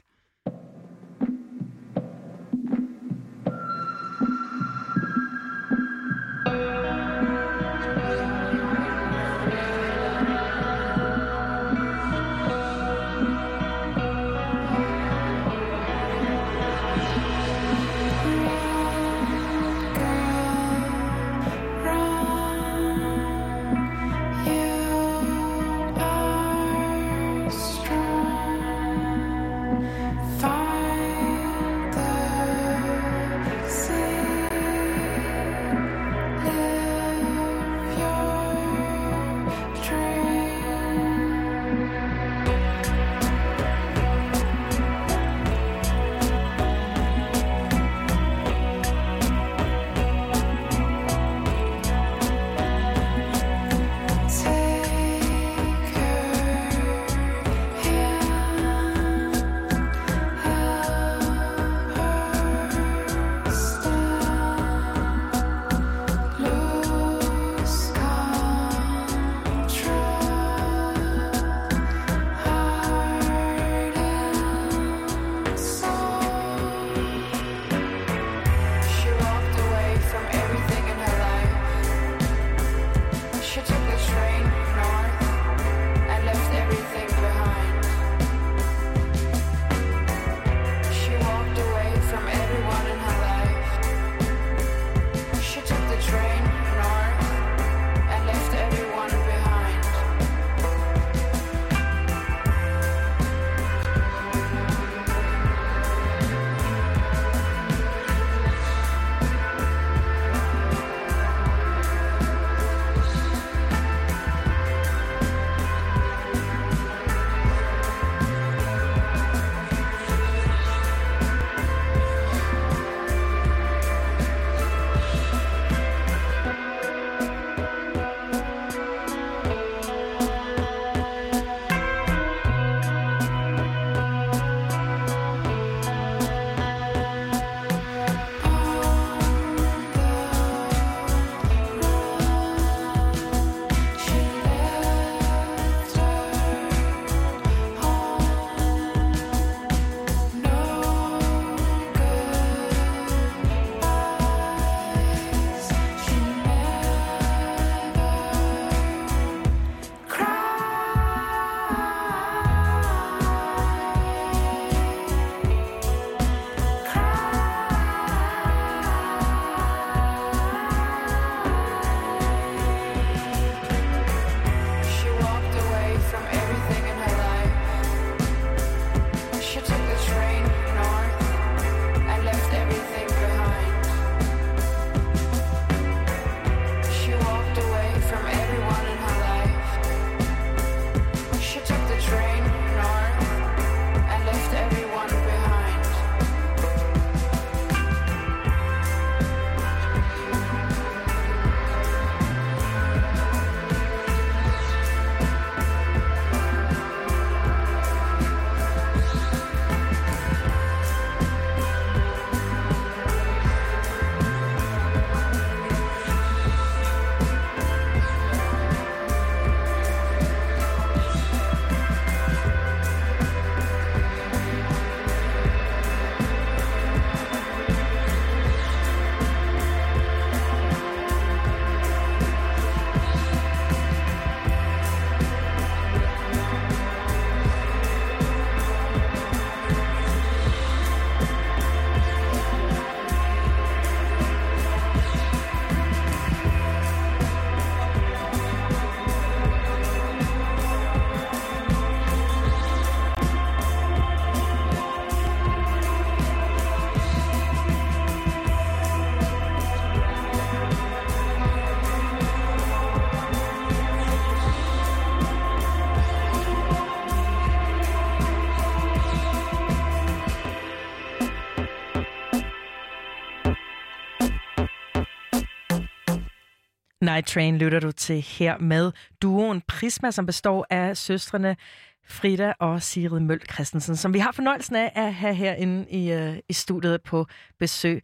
Night 277.13 277.27
Train 277.27 277.59
lytter 277.59 277.81
du 277.81 277.93
til 277.93 278.21
her 278.21 278.59
med 278.59 278.93
duoen 279.23 279.63
Prisma, 279.69 280.11
som 280.11 280.27
består 280.27 280.67
af 280.71 280.97
søstrene 280.97 281.57
Frida 282.05 282.53
og 282.59 282.83
Sigrid 282.83 283.21
Møl 283.21 283.41
Christensen, 283.53 283.97
som 283.97 284.15
vi 284.15 284.19
har 284.19 284.33
fornøjelsen 284.33 284.77
af 284.77 284.93
at 284.95 285.15
have 285.15 285.35
herinde 285.35 285.91
i, 285.91 286.15
uh, 286.15 286.37
i 286.49 286.53
studiet 286.53 287.03
på 287.03 287.27
besøg. 287.59 288.03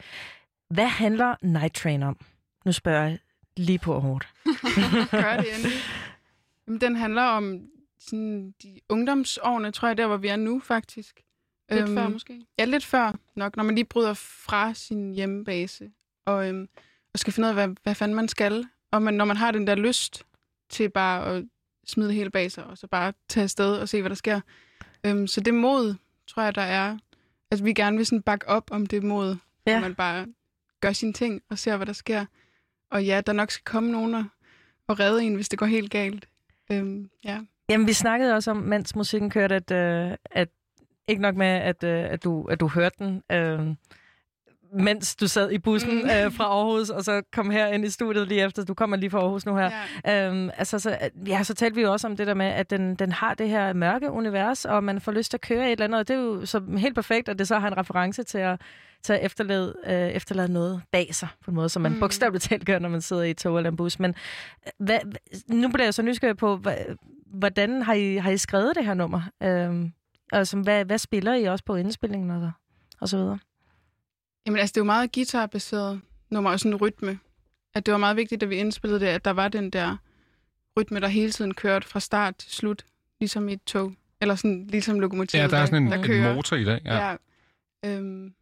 Hvad 0.70 0.86
handler 0.86 1.34
Night 1.42 1.74
Train 1.74 2.02
om? 2.02 2.16
Nu 2.64 2.72
spørger 2.72 3.02
jeg 3.02 3.18
lige 3.56 3.78
på 3.78 4.00
hårdt. 4.00 4.28
Gør 5.10 5.36
det 5.36 5.54
endelig. 5.54 5.78
Jamen, 6.66 6.80
den 6.80 6.96
handler 6.96 7.22
om 7.22 7.60
sådan, 7.98 8.54
de 8.62 8.80
ungdomsårene, 8.88 9.70
tror 9.70 9.88
jeg, 9.88 9.98
der 9.98 10.06
hvor 10.06 10.16
vi 10.16 10.28
er 10.28 10.36
nu 10.36 10.60
faktisk. 10.60 11.20
Lidt 11.70 11.82
Øhm, 11.82 11.96
før 11.96 12.08
måske. 12.08 12.46
Ja, 12.58 12.64
lidt 12.64 12.84
før 12.84 13.12
nok, 13.36 13.56
når 13.56 13.64
man 13.64 13.74
lige 13.74 13.84
bryder 13.84 14.14
fra 14.14 14.74
sin 14.74 15.14
hjemmebase, 15.14 15.90
og, 16.26 16.48
øhm, 16.48 16.68
og 17.12 17.18
skal 17.18 17.32
finde 17.32 17.46
ud 17.46 17.48
af, 17.48 17.54
hvad, 17.54 17.76
hvad 17.82 17.94
fanden 17.94 18.14
man 18.16 18.28
skal. 18.28 18.64
Og 18.92 19.02
man, 19.02 19.14
når 19.14 19.24
man 19.24 19.36
har 19.36 19.50
den 19.50 19.66
der 19.66 19.74
lyst 19.74 20.24
til 20.70 20.90
bare 20.90 21.26
at 21.36 21.44
smide 21.86 22.08
det 22.08 22.16
hele 22.16 22.30
bag 22.30 22.52
sig, 22.52 22.64
og 22.64 22.78
så 22.78 22.86
bare 22.86 23.12
tage 23.28 23.44
afsted 23.44 23.76
og 23.76 23.88
se, 23.88 24.00
hvad 24.02 24.08
der 24.10 24.16
sker. 24.16 24.40
Øhm, 25.06 25.26
så 25.26 25.40
det 25.40 25.54
mod, 25.54 25.94
tror 26.26 26.42
jeg, 26.42 26.54
der 26.54 26.62
er, 26.62 26.98
at 27.50 27.64
vi 27.64 27.72
gerne 27.72 27.96
vil 27.96 28.06
sådan 28.06 28.22
bakke 28.22 28.48
op 28.48 28.70
om 28.70 28.86
det 28.86 29.02
mod, 29.02 29.36
Ja. 29.66 29.72
ja. 29.72 29.80
man 29.80 29.94
bare 29.94 30.26
gør 30.80 30.92
sine 30.92 31.12
ting 31.12 31.42
og 31.50 31.58
ser, 31.58 31.76
hvad 31.76 31.86
der 31.86 31.92
sker. 31.92 32.24
Og 32.90 33.04
ja, 33.04 33.20
der 33.20 33.32
nok 33.32 33.50
skal 33.50 33.64
komme 33.64 33.92
nogen 33.92 34.14
og, 34.14 34.24
og 34.86 35.00
redde 35.00 35.22
en, 35.24 35.34
hvis 35.34 35.48
det 35.48 35.58
går 35.58 35.66
helt 35.66 35.90
galt. 35.90 36.28
Øhm, 36.72 37.10
ja. 37.24 37.40
Jamen, 37.68 37.86
vi 37.86 37.92
snakkede 37.92 38.34
også 38.34 38.50
om, 38.50 38.56
mens 38.56 38.96
musikken 38.96 39.30
kørte, 39.30 39.54
at, 39.54 39.70
øh, 39.70 40.16
at 40.30 40.48
ikke 41.08 41.22
nok 41.22 41.34
med, 41.36 41.46
at, 41.46 41.84
øh, 41.84 42.04
at, 42.04 42.24
du, 42.24 42.44
at 42.44 42.60
du 42.60 42.68
hørte 42.68 42.96
den, 42.98 43.22
øh, 43.32 43.74
mens 44.72 45.16
du 45.16 45.28
sad 45.28 45.50
i 45.50 45.58
bussen 45.58 45.90
Mm. 45.94 46.10
øh, 46.10 46.32
fra 46.32 46.44
Aarhus, 46.44 46.90
og 46.90 47.04
så 47.04 47.22
kom 47.32 47.50
her 47.50 47.66
ind 47.66 47.84
i 47.84 47.90
studiet 47.90 48.28
lige 48.28 48.44
efter. 48.44 48.64
Du 48.64 48.74
kommer 48.74 48.96
lige 48.96 49.10
fra 49.10 49.18
Aarhus 49.18 49.46
nu 49.46 49.56
her. 49.56 49.70
ja. 50.04 50.26
Øhm, 50.28 50.50
altså, 50.56 50.78
så, 50.78 50.98
ja, 51.26 51.42
så 51.42 51.54
talte 51.54 51.74
vi 51.76 51.82
jo 51.82 51.92
også 51.92 52.06
om 52.06 52.16
det 52.16 52.26
der 52.26 52.34
med, 52.34 52.46
at 52.46 52.70
den, 52.70 52.94
den 52.94 53.12
har 53.12 53.34
det 53.34 53.48
her 53.48 53.72
mørke 53.72 54.10
univers, 54.10 54.64
og 54.64 54.84
man 54.84 55.00
får 55.00 55.12
lyst 55.12 55.30
til 55.30 55.36
at 55.36 55.40
køre 55.40 55.66
et 55.66 55.72
eller 55.72 55.84
andet, 55.84 56.00
og 56.00 56.08
det 56.08 56.14
er 56.16 56.20
jo 56.20 56.46
så 56.46 56.62
helt 56.78 56.94
perfekt, 56.94 57.28
at 57.28 57.38
det 57.38 57.48
så 57.48 57.58
har 57.58 57.68
en 57.68 57.76
reference 57.76 58.22
til 58.22 58.38
at, 58.38 58.60
til 59.02 59.12
at 59.12 59.24
efterlade, 59.24 59.74
øh, 59.86 59.92
efterlade 60.08 60.52
noget 60.52 60.82
bag 60.92 61.14
sig, 61.14 61.28
på 61.44 61.50
en 61.50 61.54
måde, 61.54 61.68
som 61.68 61.82
man 61.82 61.92
mm. 61.92 62.00
Bogstaveligt 62.00 62.44
talt 62.44 62.66
gør, 62.66 62.78
når 62.78 62.88
man 62.88 63.00
sidder 63.00 63.22
i 63.22 63.30
et 63.30 63.36
tog 63.38 63.56
eller 63.56 63.70
en 63.70 63.76
bus. 63.76 63.98
Men 63.98 64.14
øh, 64.66 64.72
hvad, 64.86 64.98
nu 65.48 65.68
bliver 65.68 65.86
jeg 65.86 65.94
så 65.94 66.02
nysgerrig 66.02 66.36
på, 66.36 66.56
hvad, 66.56 66.76
hvordan 67.26 67.82
har 67.82 67.94
I, 67.94 68.16
har 68.16 68.30
I 68.30 68.36
skrevet 68.36 68.72
det 68.76 68.84
her 68.86 68.94
nummer? 68.94 69.20
Øhm, 69.42 69.92
altså, 70.32 70.56
hvad, 70.56 70.84
hvad 70.84 70.98
spiller 70.98 71.34
I 71.34 71.44
også 71.44 71.64
på 71.64 71.76
indspillingen 71.76 72.30
og, 72.30 72.50
og 73.00 73.08
så 73.08 73.16
videre? 73.16 73.38
Jamen 74.48 74.58
altså, 74.60 74.72
det 74.72 74.76
er 74.76 74.80
jo 74.80 74.84
meget 74.86 75.12
guitarbaseret 75.12 76.00
nummer 76.30 76.50
og 76.50 76.60
sådan 76.60 76.72
en 76.72 76.76
rytme. 76.76 77.18
At 77.74 77.86
det 77.86 77.92
var 77.92 77.98
meget 77.98 78.16
vigtigt, 78.16 78.40
da 78.40 78.46
vi 78.46 78.56
indspillede 78.56 79.00
det, 79.00 79.06
at 79.06 79.24
der 79.24 79.30
var 79.30 79.48
den 79.48 79.70
der 79.70 79.96
rytme, 80.78 81.00
der 81.00 81.08
hele 81.08 81.30
tiden 81.32 81.54
kørte 81.54 81.88
fra 81.88 82.00
start 82.00 82.36
til 82.36 82.52
slut, 82.52 82.84
ligesom 83.20 83.48
i 83.48 83.52
et 83.52 83.62
tog. 83.66 83.92
Eller 84.20 84.34
sådan, 84.34 84.66
ligesom 84.66 85.00
lokomotivet, 85.00 85.42
Ja, 85.42 85.48
der 85.48 85.56
er 85.58 85.66
sådan 85.66 85.82
en, 85.82 85.90
der 85.92 85.98
en 85.98 86.04
kører. 86.04 86.34
motor 86.34 86.56
i 86.56 86.64
det. 86.64 86.80
Ja. 86.84 86.96
Ja. 87.08 87.16
Ja, 87.84 87.96
øhm, 87.96 88.34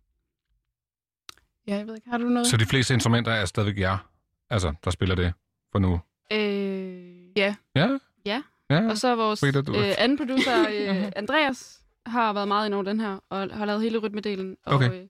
ja, 1.68 1.76
jeg 1.76 1.86
ved 1.86 1.94
ikke, 1.94 2.08
har 2.10 2.18
du 2.18 2.25
noget? 2.28 2.46
Så 2.46 2.56
de 2.56 2.66
fleste 2.66 2.94
instrumenter 2.94 3.32
er 3.32 3.44
stadigvæk 3.44 3.78
jer, 3.80 4.10
altså, 4.50 4.75
der 4.84 4.90
spiller 4.90 5.14
det 5.14 5.32
for 5.72 5.78
nu. 5.78 6.00
Øh, 6.32 7.38
Ja. 7.38 7.54
Ja? 7.76 7.88
Ja. 8.26 8.42
Ja, 8.70 8.88
Og 8.88 8.98
så 8.98 9.14
vores 9.16 9.40
Frida, 9.40 9.60
du- 9.62 9.76
øh, 9.76 9.94
anden 9.98 10.18
producer, 10.18 10.66
øh, 10.72 11.12
Andreas, 11.16 11.80
har 12.06 12.32
været 12.32 12.48
meget 12.48 12.66
ind 12.66 12.75
over 12.75 12.84
den 12.84 13.00
her, 13.00 13.18
og 13.30 13.38
har 13.56 13.64
lavet 13.64 13.82
hele 13.82 13.98
rytmedelen. 13.98 14.56
Og, 14.66 14.75
Okay. 14.75 14.90
øh, 15.02 15.06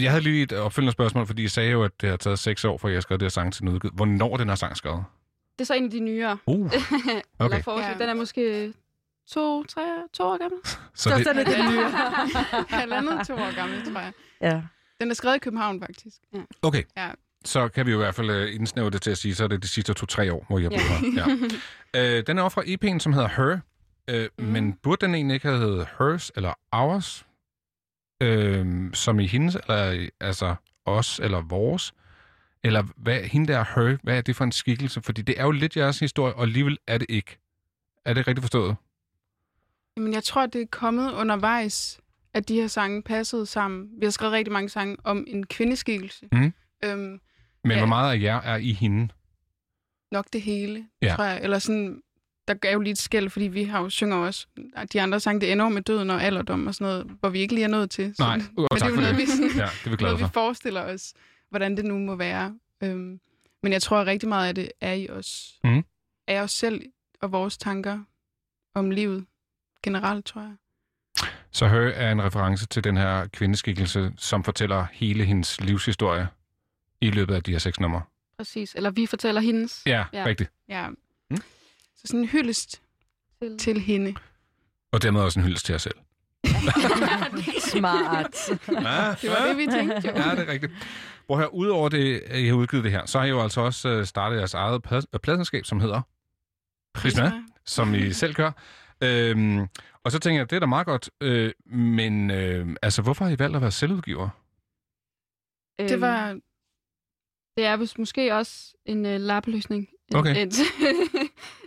Jeg 0.00 0.10
havde 0.10 0.22
lige 0.24 0.42
et 0.42 0.52
opfølgende 0.52 0.92
spørgsmål, 0.92 1.26
fordi 1.26 1.44
I 1.44 1.48
sagde 1.48 1.70
jo, 1.70 1.84
at 1.84 1.90
det 2.00 2.08
har 2.10 2.16
taget 2.16 2.38
seks 2.38 2.64
år, 2.64 2.78
for 2.78 2.88
jeg 2.88 2.96
har 2.96 3.00
skrevet 3.00 3.20
det 3.20 3.24
her 3.24 3.30
sang 3.30 3.52
til 3.52 3.68
udgivet. 3.68 3.94
Hvornår 3.94 4.32
er 4.32 4.36
den 4.36 4.48
her 4.48 4.54
sang 4.54 4.76
skrevet? 4.76 5.04
det 5.58 5.60
er 5.60 5.64
så 5.66 5.74
en 5.74 5.84
af 5.84 5.90
de 5.90 6.00
nyere. 6.00 6.38
Uh, 6.46 6.66
Okay. 7.38 7.56
Eller. 7.66 7.88
Ja. 7.88 7.94
Den 7.98 8.08
er 8.08 8.14
måske 8.14 8.72
to, 9.30 9.64
tre, 9.64 9.82
to 10.12 10.24
år 10.24 10.38
gammel. 10.38 10.60
så 10.66 10.78
Så 10.94 11.10
det, 11.18 11.26
er 11.26 11.32
det 11.32 11.70
nye. 11.70 11.80
Halvandet 12.76 13.26
to 13.26 13.34
år 13.34 13.54
gammel, 13.54 13.92
tror 13.92 14.00
jeg. 14.00 14.12
Ja. 14.42 14.62
Den 15.00 15.10
er 15.10 15.14
skrevet 15.14 15.36
i 15.36 15.38
København, 15.38 15.80
faktisk. 15.80 16.16
okay, 16.62 16.82
Ja. 16.96 17.10
så 17.44 17.68
kan 17.68 17.86
vi 17.86 17.90
jo 17.90 17.96
i 17.96 18.02
hvert 18.02 18.14
fald 18.14 18.30
uh, 18.30 18.54
indsnævre 18.54 18.90
det 18.90 19.02
til 19.02 19.10
at 19.10 19.18
sige, 19.18 19.34
så 19.34 19.44
er 19.44 19.48
det 19.48 19.62
de 19.62 19.68
sidste 19.68 19.94
to-tre 19.94 20.32
år, 20.32 20.44
hvor 20.48 20.58
jeg 20.58 20.70
har 20.70 20.78
boet 21.00 21.16
Ja. 21.16 21.24
her. 21.24 21.58
Ja. 21.94 22.18
Uh, 22.18 22.24
den 22.26 22.38
er 22.38 22.42
også 22.42 22.54
fra 22.54 22.62
EP'en, 22.62 22.98
som 22.98 23.12
hedder 23.12 23.28
Her, 23.28 23.58
uh, 24.12 24.44
mm. 24.46 24.52
men 24.52 24.72
burde 24.82 25.06
den 25.06 25.14
egentlig 25.14 25.34
ikke 25.34 25.46
have 25.48 25.58
heddet 25.60 25.88
Hers 25.98 26.30
eller 26.36 26.52
Ours? 26.72 27.26
Uh, 28.22 28.92
som 28.92 29.20
i 29.20 29.26
hendes, 29.26 29.54
eller 29.54 30.08
altså 30.20 30.54
os, 30.84 31.20
eller 31.22 31.42
vores? 31.42 31.94
Eller 32.64 32.82
hvad, 32.96 33.20
hende 33.22 33.52
der 33.52 33.64
Her, 33.74 33.96
hvad 34.02 34.16
er 34.16 34.20
det 34.20 34.36
for 34.36 34.44
en 34.44 34.52
skikkelse? 34.52 35.02
Fordi 35.02 35.22
det 35.22 35.40
er 35.40 35.44
jo 35.44 35.50
lidt 35.50 35.76
jeres 35.76 35.98
historie, 35.98 36.34
og 36.34 36.42
alligevel 36.42 36.78
er 36.86 36.98
det 36.98 37.06
ikke. 37.10 37.38
Er 38.04 38.14
det 38.14 38.28
rigtigt 38.28 38.42
forstået? 38.42 38.76
Jamen, 39.96 40.12
jeg 40.12 40.24
tror, 40.24 40.46
det 40.46 40.62
er 40.62 40.66
kommet 40.70 41.12
undervejs, 41.12 42.00
at 42.34 42.48
de 42.48 42.54
her 42.54 42.66
sange 42.66 43.02
passede 43.02 43.46
sammen. 43.46 43.88
Vi 44.00 44.06
har 44.06 44.10
skrevet 44.10 44.32
rigtig 44.32 44.52
mange 44.52 44.68
sange 44.68 44.96
om 45.04 45.24
en 45.28 45.46
kvindeskikkelse. 45.46 46.28
Mhm. 46.32 46.52
Øhm, 46.84 47.20
Men 47.64 47.72
Ja. 47.72 47.78
hvor 47.78 47.86
meget 47.86 48.12
af 48.18 48.22
jer 48.22 48.40
er 48.40 48.56
i 48.56 48.72
hende? 48.72 49.08
nok 50.12 50.26
det 50.32 50.42
hele, 50.42 50.86
ja. 51.02 51.14
tror 51.16 51.24
jeg. 51.24 51.40
Eller 51.42 51.58
sådan, 51.58 52.02
der 52.48 52.54
er 52.62 52.72
jo 52.72 52.80
lige 52.80 52.92
et 52.92 52.98
skæld, 52.98 53.30
fordi 53.30 53.46
vi 53.48 53.64
har 53.64 53.80
jo 53.80 53.90
synger 53.90 54.16
også 54.16 54.46
de 54.92 55.00
andre 55.00 55.20
sange, 55.20 55.40
det 55.40 55.52
ender 55.52 55.68
med 55.68 55.82
døden 55.82 56.10
og 56.10 56.22
alderdom 56.22 56.66
og 56.66 56.74
sådan 56.74 56.84
noget, 56.92 57.16
hvor 57.20 57.28
vi 57.28 57.38
ikke 57.40 57.54
lige 57.54 57.64
er 57.64 57.68
nået 57.68 57.90
til. 57.90 58.14
Nej, 58.18 58.36
men 58.36 58.46
og 58.56 58.68
det 58.72 58.80
tak 58.80 58.86
er 58.86 58.90
jo 58.90 58.94
for 58.94 59.00
noget, 59.00 59.16
det. 59.16 59.22
vi, 59.22 59.26
sådan, 59.26 59.50
Ja, 59.56 59.62
det 59.64 59.86
er 59.86 59.90
vi 59.90 59.96
glade 59.96 60.02
noget, 60.02 60.18
vi 60.18 60.24
for. 60.24 60.30
forestiller 60.32 60.80
os, 60.82 61.14
hvordan 61.50 61.76
det 61.76 61.84
nu 61.84 61.98
må 61.98 62.14
være. 62.16 62.58
Øhm, 62.82 63.20
men 63.62 63.72
jeg 63.72 63.82
tror, 63.82 63.98
at 64.00 64.06
rigtig 64.06 64.28
meget 64.28 64.48
af 64.48 64.54
det 64.54 64.72
er 64.80 64.92
i 64.92 65.08
os. 65.08 65.52
Mhm. 65.64 65.84
Er 66.26 66.42
os 66.42 66.52
selv 66.52 66.82
og 67.20 67.32
vores 67.32 67.58
tanker 67.58 67.98
om 68.74 68.90
livet 68.90 69.26
generelt, 69.82 70.24
tror 70.26 70.40
jeg. 70.40 70.52
Så 71.50 71.68
Her 71.68 71.78
er 71.80 72.12
en 72.12 72.22
reference 72.22 72.66
til 72.66 72.84
den 72.84 72.96
her 72.96 73.26
kvindeskikkelse, 73.26 74.12
som 74.16 74.44
fortæller 74.44 74.86
hele 74.92 75.24
hendes 75.24 75.60
livshistorie 75.60 76.28
i 77.00 77.10
løbet 77.10 77.34
af 77.34 77.42
de 77.42 77.50
her 77.52 77.58
seks 77.58 77.80
numre. 77.80 78.02
Præcis. 78.36 78.74
Eller 78.74 78.90
vi 78.90 79.06
fortæller 79.06 79.40
hendes. 79.40 79.82
Ja, 79.86 79.90
Ja. 80.12 80.18
ja. 80.20 80.24
rigtigt. 80.26 80.50
Ja. 80.68 80.88
Så 82.04 82.06
sådan 82.06 82.20
en 82.20 82.26
hyldest 82.28 82.82
Til. 83.42 83.58
til 83.58 83.80
hende. 83.80 84.14
Og 84.92 85.02
dermed 85.02 85.20
også 85.20 85.40
en 85.40 85.44
hyldest 85.46 85.66
til 85.66 85.72
jer 85.72 85.78
selv. 85.78 85.94
Smart. 87.72 88.36
Ja, 88.68 89.14
Det 89.22 89.30
var 89.30 89.46
det, 89.48 89.56
vi 89.56 89.66
tænkte 89.66 90.08
jo. 90.08 90.12
Ja, 90.16 90.30
det 90.30 90.48
er 90.48 90.52
rigtigt. 90.52 90.72
At 91.30 91.36
høre, 91.36 91.54
udover 91.54 91.88
det, 91.88 92.20
at 92.26 92.40
I 92.40 92.46
har 92.46 92.54
udgivet 92.54 92.84
det 92.84 92.92
her, 92.92 93.06
så 93.06 93.18
har 93.18 93.26
I 93.26 93.28
jo 93.28 93.42
altså 93.42 93.60
også 93.60 93.88
øh, 93.88 94.06
startet 94.06 94.36
jeres 94.38 94.54
eget 94.54 94.82
øh, 95.14 95.20
pladselskab, 95.20 95.64
som 95.64 95.80
hedder 95.80 96.00
Prisma, 96.94 97.32
som 97.64 97.94
I 97.94 98.12
selv 98.12 98.34
gør. 98.34 98.50
Øhm, 99.02 99.66
og 100.04 100.12
så 100.12 100.18
tænker 100.18 100.40
jeg, 100.40 100.50
det 100.50 100.56
er 100.56 100.60
da 100.60 100.66
meget 100.66 100.86
godt, 100.86 101.10
øh, 101.20 101.52
men 101.66 102.30
øh, 102.30 102.76
altså, 102.82 103.02
hvorfor 103.02 103.24
har 103.24 103.32
I 103.32 103.38
valgt 103.38 103.56
at 103.56 103.62
være 103.62 103.70
selvudgiver? 103.70 104.28
Det 105.78 106.00
var... 106.00 106.30
Øhm, 106.30 106.42
Det 107.56 107.64
er 107.64 107.76
vist 107.76 107.98
måske 107.98 108.34
også 108.34 108.72
en 108.84 109.06
øh, 109.06 109.20
lappeløsning. 109.20 109.88
Okay. 110.14 110.46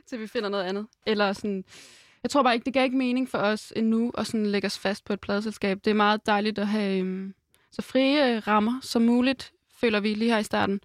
Til 0.09 0.19
vi 0.19 0.27
finder 0.27 0.49
noget 0.49 0.63
andet. 0.63 0.87
Eller 1.07 1.33
sådan... 1.33 1.63
Jeg 2.23 2.29
tror 2.31 2.43
bare 2.43 2.53
ikke, 2.53 2.65
det 2.65 2.73
gav 2.73 2.83
ikke 2.83 2.97
mening 2.97 3.29
for 3.29 3.37
os 3.37 3.73
endnu 3.75 4.11
at 4.17 4.27
sådan 4.27 4.45
lægge 4.45 4.65
os 4.65 4.79
fast 4.79 5.05
på 5.05 5.13
et 5.13 5.21
pladeselskab. 5.21 5.79
Det 5.85 5.91
er 5.91 5.95
meget 5.95 6.25
dejligt 6.25 6.59
at 6.59 6.67
have 6.67 6.99
øhm, 6.99 7.33
så 7.71 7.81
frie 7.81 8.35
øh, 8.35 8.47
rammer 8.47 8.79
som 8.81 9.01
muligt, 9.01 9.51
føler 9.79 9.99
vi 9.99 10.13
lige 10.13 10.31
her 10.31 10.37
i 10.37 10.43
starten. 10.43 10.79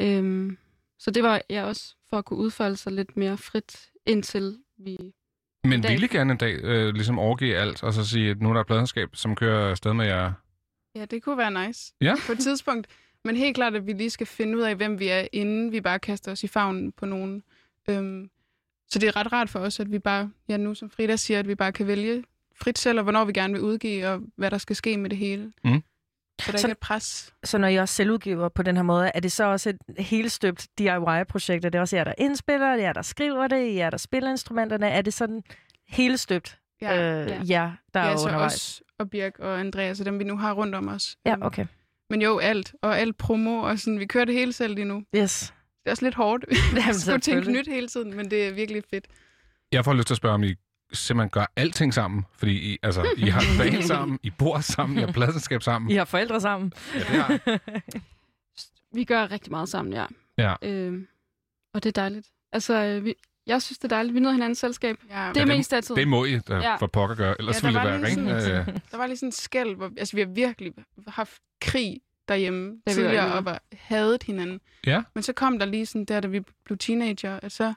Øhm, 0.00 0.58
så 0.98 1.10
det 1.10 1.22
var 1.22 1.40
jeg 1.50 1.64
også 1.64 1.94
for 2.10 2.18
at 2.18 2.24
kunne 2.24 2.38
udfolde 2.38 2.76
sig 2.76 2.92
lidt 2.92 3.16
mere 3.16 3.36
frit, 3.36 3.90
indtil 4.06 4.58
vi... 4.78 4.96
Men 5.64 5.80
dag. 5.82 5.90
ville 5.90 6.06
I 6.06 6.08
gerne 6.08 6.32
en 6.32 6.38
dag 6.38 6.54
øh, 6.62 6.94
ligesom 6.94 7.18
overgive 7.18 7.56
alt, 7.56 7.82
og 7.82 7.92
så 7.92 8.06
sige, 8.08 8.30
at 8.30 8.40
nu 8.42 8.48
er 8.48 8.52
der 8.52 8.60
et 8.60 8.66
pladselskab, 8.66 9.08
som 9.16 9.36
kører 9.36 9.70
afsted 9.70 9.92
med 9.92 10.06
jer? 10.06 10.32
Ja, 10.94 11.04
det 11.04 11.22
kunne 11.22 11.38
være 11.38 11.66
nice 11.66 11.94
Ja. 12.00 12.14
på 12.26 12.32
et 12.32 12.38
tidspunkt. 12.38 12.86
Men 13.24 13.36
helt 13.36 13.54
klart, 13.54 13.74
at 13.74 13.86
vi 13.86 13.92
lige 13.92 14.10
skal 14.10 14.26
finde 14.26 14.56
ud 14.58 14.62
af, 14.62 14.76
hvem 14.76 14.98
vi 14.98 15.08
er, 15.08 15.26
inden 15.32 15.72
vi 15.72 15.80
bare 15.80 15.98
kaster 15.98 16.32
os 16.32 16.44
i 16.44 16.48
favnen 16.48 16.92
på 16.92 17.06
nogen. 17.06 17.42
Øhm, 17.88 18.30
så 18.88 18.98
det 18.98 19.06
er 19.08 19.16
ret 19.16 19.32
rart 19.32 19.50
for 19.50 19.58
os, 19.58 19.80
at 19.80 19.92
vi 19.92 19.98
bare, 19.98 20.30
ja 20.48 20.56
nu 20.56 20.74
som 20.74 20.90
Frida 20.90 21.16
siger, 21.16 21.38
at 21.40 21.48
vi 21.48 21.54
bare 21.54 21.72
kan 21.72 21.86
vælge 21.86 22.24
frit 22.56 22.78
selv, 22.78 22.98
og 22.98 23.02
hvornår 23.02 23.24
vi 23.24 23.32
gerne 23.32 23.52
vil 23.52 23.62
udgive, 23.62 24.08
og 24.08 24.20
hvad 24.36 24.50
der 24.50 24.58
skal 24.58 24.76
ske 24.76 24.96
med 24.96 25.10
det 25.10 25.18
hele. 25.18 25.52
Mm. 25.64 25.82
Så 26.40 26.52
der 26.52 26.58
Så- 26.58 26.66
ikke 26.66 26.70
er 26.72 26.78
pres. 26.80 27.34
Så 27.44 27.58
når 27.58 27.68
I 27.68 27.76
også 27.76 27.94
selvudgiver 27.94 28.48
på 28.48 28.62
den 28.62 28.76
her 28.76 28.82
måde, 28.82 29.10
er 29.14 29.20
det 29.20 29.32
så 29.32 29.44
også 29.44 29.70
et 29.70 29.78
helt 29.98 30.32
støbt 30.32 30.66
DIY-projekt? 30.78 31.64
Er 31.64 31.68
det 31.68 31.80
også 31.80 31.96
jer, 31.96 32.04
der 32.04 32.12
indspiller, 32.18 32.66
er 32.66 32.76
det 32.76 32.82
jer, 32.82 32.92
der 32.92 33.02
skriver 33.02 33.46
det, 33.48 33.58
er 33.58 33.62
det 33.64 33.74
jer, 33.74 33.90
der 33.90 33.96
spiller 33.96 34.30
instrumenterne? 34.30 34.88
Er 34.88 35.02
det 35.02 35.14
sådan 35.14 35.42
helt 35.88 36.20
støbt, 36.20 36.58
Ja, 36.82 37.22
øh, 37.22 37.28
ja. 37.30 37.40
jer, 37.48 37.72
der 37.94 38.00
ja 38.00 38.12
er 38.12 38.16
så 38.16 38.24
undervejs? 38.26 38.54
os 38.54 38.82
og 38.98 39.10
Birk 39.10 39.38
og 39.38 39.60
Andreas, 39.60 40.00
og 40.00 40.06
dem 40.06 40.18
vi 40.18 40.24
nu 40.24 40.36
har 40.36 40.52
rundt 40.52 40.74
om 40.74 40.88
os. 40.88 41.16
Ja, 41.26 41.32
Øhm, 41.32 41.42
okay. 41.42 41.66
Men 42.10 42.22
jo, 42.22 42.38
alt. 42.38 42.74
Og 42.82 42.98
alt 42.98 43.16
promo, 43.18 43.58
og 43.62 43.78
sådan, 43.78 43.98
vi 44.00 44.06
kører 44.06 44.24
det 44.24 44.34
hele 44.34 44.52
selv 44.52 44.74
lige 44.74 44.84
nu. 44.84 45.02
Yes. 45.16 45.54
Det 45.84 45.90
er 45.90 45.90
også 45.90 46.04
lidt 46.04 46.14
hårdt. 46.14 46.44
Jeg 46.86 46.94
skulle 46.94 47.20
tænke 47.20 47.50
nyt 47.52 47.66
hele 47.68 47.88
tiden, 47.88 48.16
men 48.16 48.30
det 48.30 48.46
er 48.46 48.52
virkelig 48.54 48.82
fedt. 48.90 49.04
Jeg 49.72 49.84
får 49.84 49.94
lyst 49.94 50.06
til 50.06 50.14
at 50.14 50.16
spørge, 50.16 50.34
om 50.34 50.44
I 50.44 50.54
simpelthen 50.92 51.30
gør 51.30 51.46
alting 51.56 51.94
sammen, 51.94 52.24
fordi 52.38 52.72
I, 52.72 52.78
altså, 52.82 53.06
I 53.16 53.28
har 53.28 53.42
band 53.58 53.82
sammen, 53.82 54.18
I 54.22 54.30
bor 54.30 54.60
sammen, 54.60 54.98
I 54.98 55.00
har 55.00 55.12
pladselskab 55.12 55.62
sammen. 55.62 55.90
I 55.90 55.94
har 55.94 56.04
forældre 56.04 56.40
sammen. 56.40 56.72
Ja, 56.94 56.98
det 56.98 57.06
har. 57.08 57.58
Vi 58.94 59.04
gør 59.04 59.30
rigtig 59.30 59.50
meget 59.50 59.68
sammen, 59.68 59.94
ja. 59.94 60.06
Ja. 60.38 60.54
Øh, 60.62 61.02
og 61.74 61.82
det 61.82 61.88
er 61.88 62.00
dejligt. 62.02 62.28
Altså, 62.52 62.74
øh, 62.84 63.04
vi, 63.04 63.14
jeg 63.46 63.62
synes, 63.62 63.78
det 63.78 63.84
er 63.84 63.96
dejligt. 63.96 64.14
Vi 64.14 64.20
nyder 64.20 64.32
hinandens 64.32 64.58
selskab. 64.58 64.96
Ja, 65.10 65.14
Det 65.14 65.40
er 65.40 65.44
det- 65.44 65.48
mest 65.48 65.72
af 65.72 65.82
tiden. 65.82 65.98
Det 66.00 66.08
må 66.08 66.24
I 66.24 66.38
da 66.38 66.54
Ja. 66.56 66.76
for 66.76 66.86
pokker 66.86 67.16
gøre, 67.16 67.34
ellers 67.38 67.62
Ja, 67.62 67.68
ja, 67.68 67.72
ville 67.72 67.80
det 67.80 67.92
var 67.92 67.98
være 67.98 68.06
ring. 68.06 68.42
sådan 68.42 68.74
Øh, 68.76 68.80
der 68.90 68.96
var 68.96 69.06
lige 69.06 69.16
sådan 69.16 69.28
en 69.28 69.32
skæld, 69.32 69.76
hvor 69.76 69.90
altså, 69.98 70.16
vi 70.16 70.20
har 70.22 70.28
virkelig 70.28 70.72
haft 71.08 71.42
krig 71.60 72.00
derhjemme 72.28 72.70
vi 72.70 72.80
var 72.86 72.92
tidligere 72.92 73.32
og 73.34 73.44
var 73.44 73.62
hadet 73.72 74.22
hinanden. 74.22 74.60
Ja. 74.86 75.02
Men 75.14 75.22
så 75.22 75.32
kom 75.32 75.58
der 75.58 75.66
lige 75.66 75.86
sådan 75.86 76.04
der, 76.04 76.20
da 76.20 76.28
vi 76.28 76.40
blev 76.64 76.78
teenager, 76.78 77.40
at 77.42 77.52
så, 77.52 77.74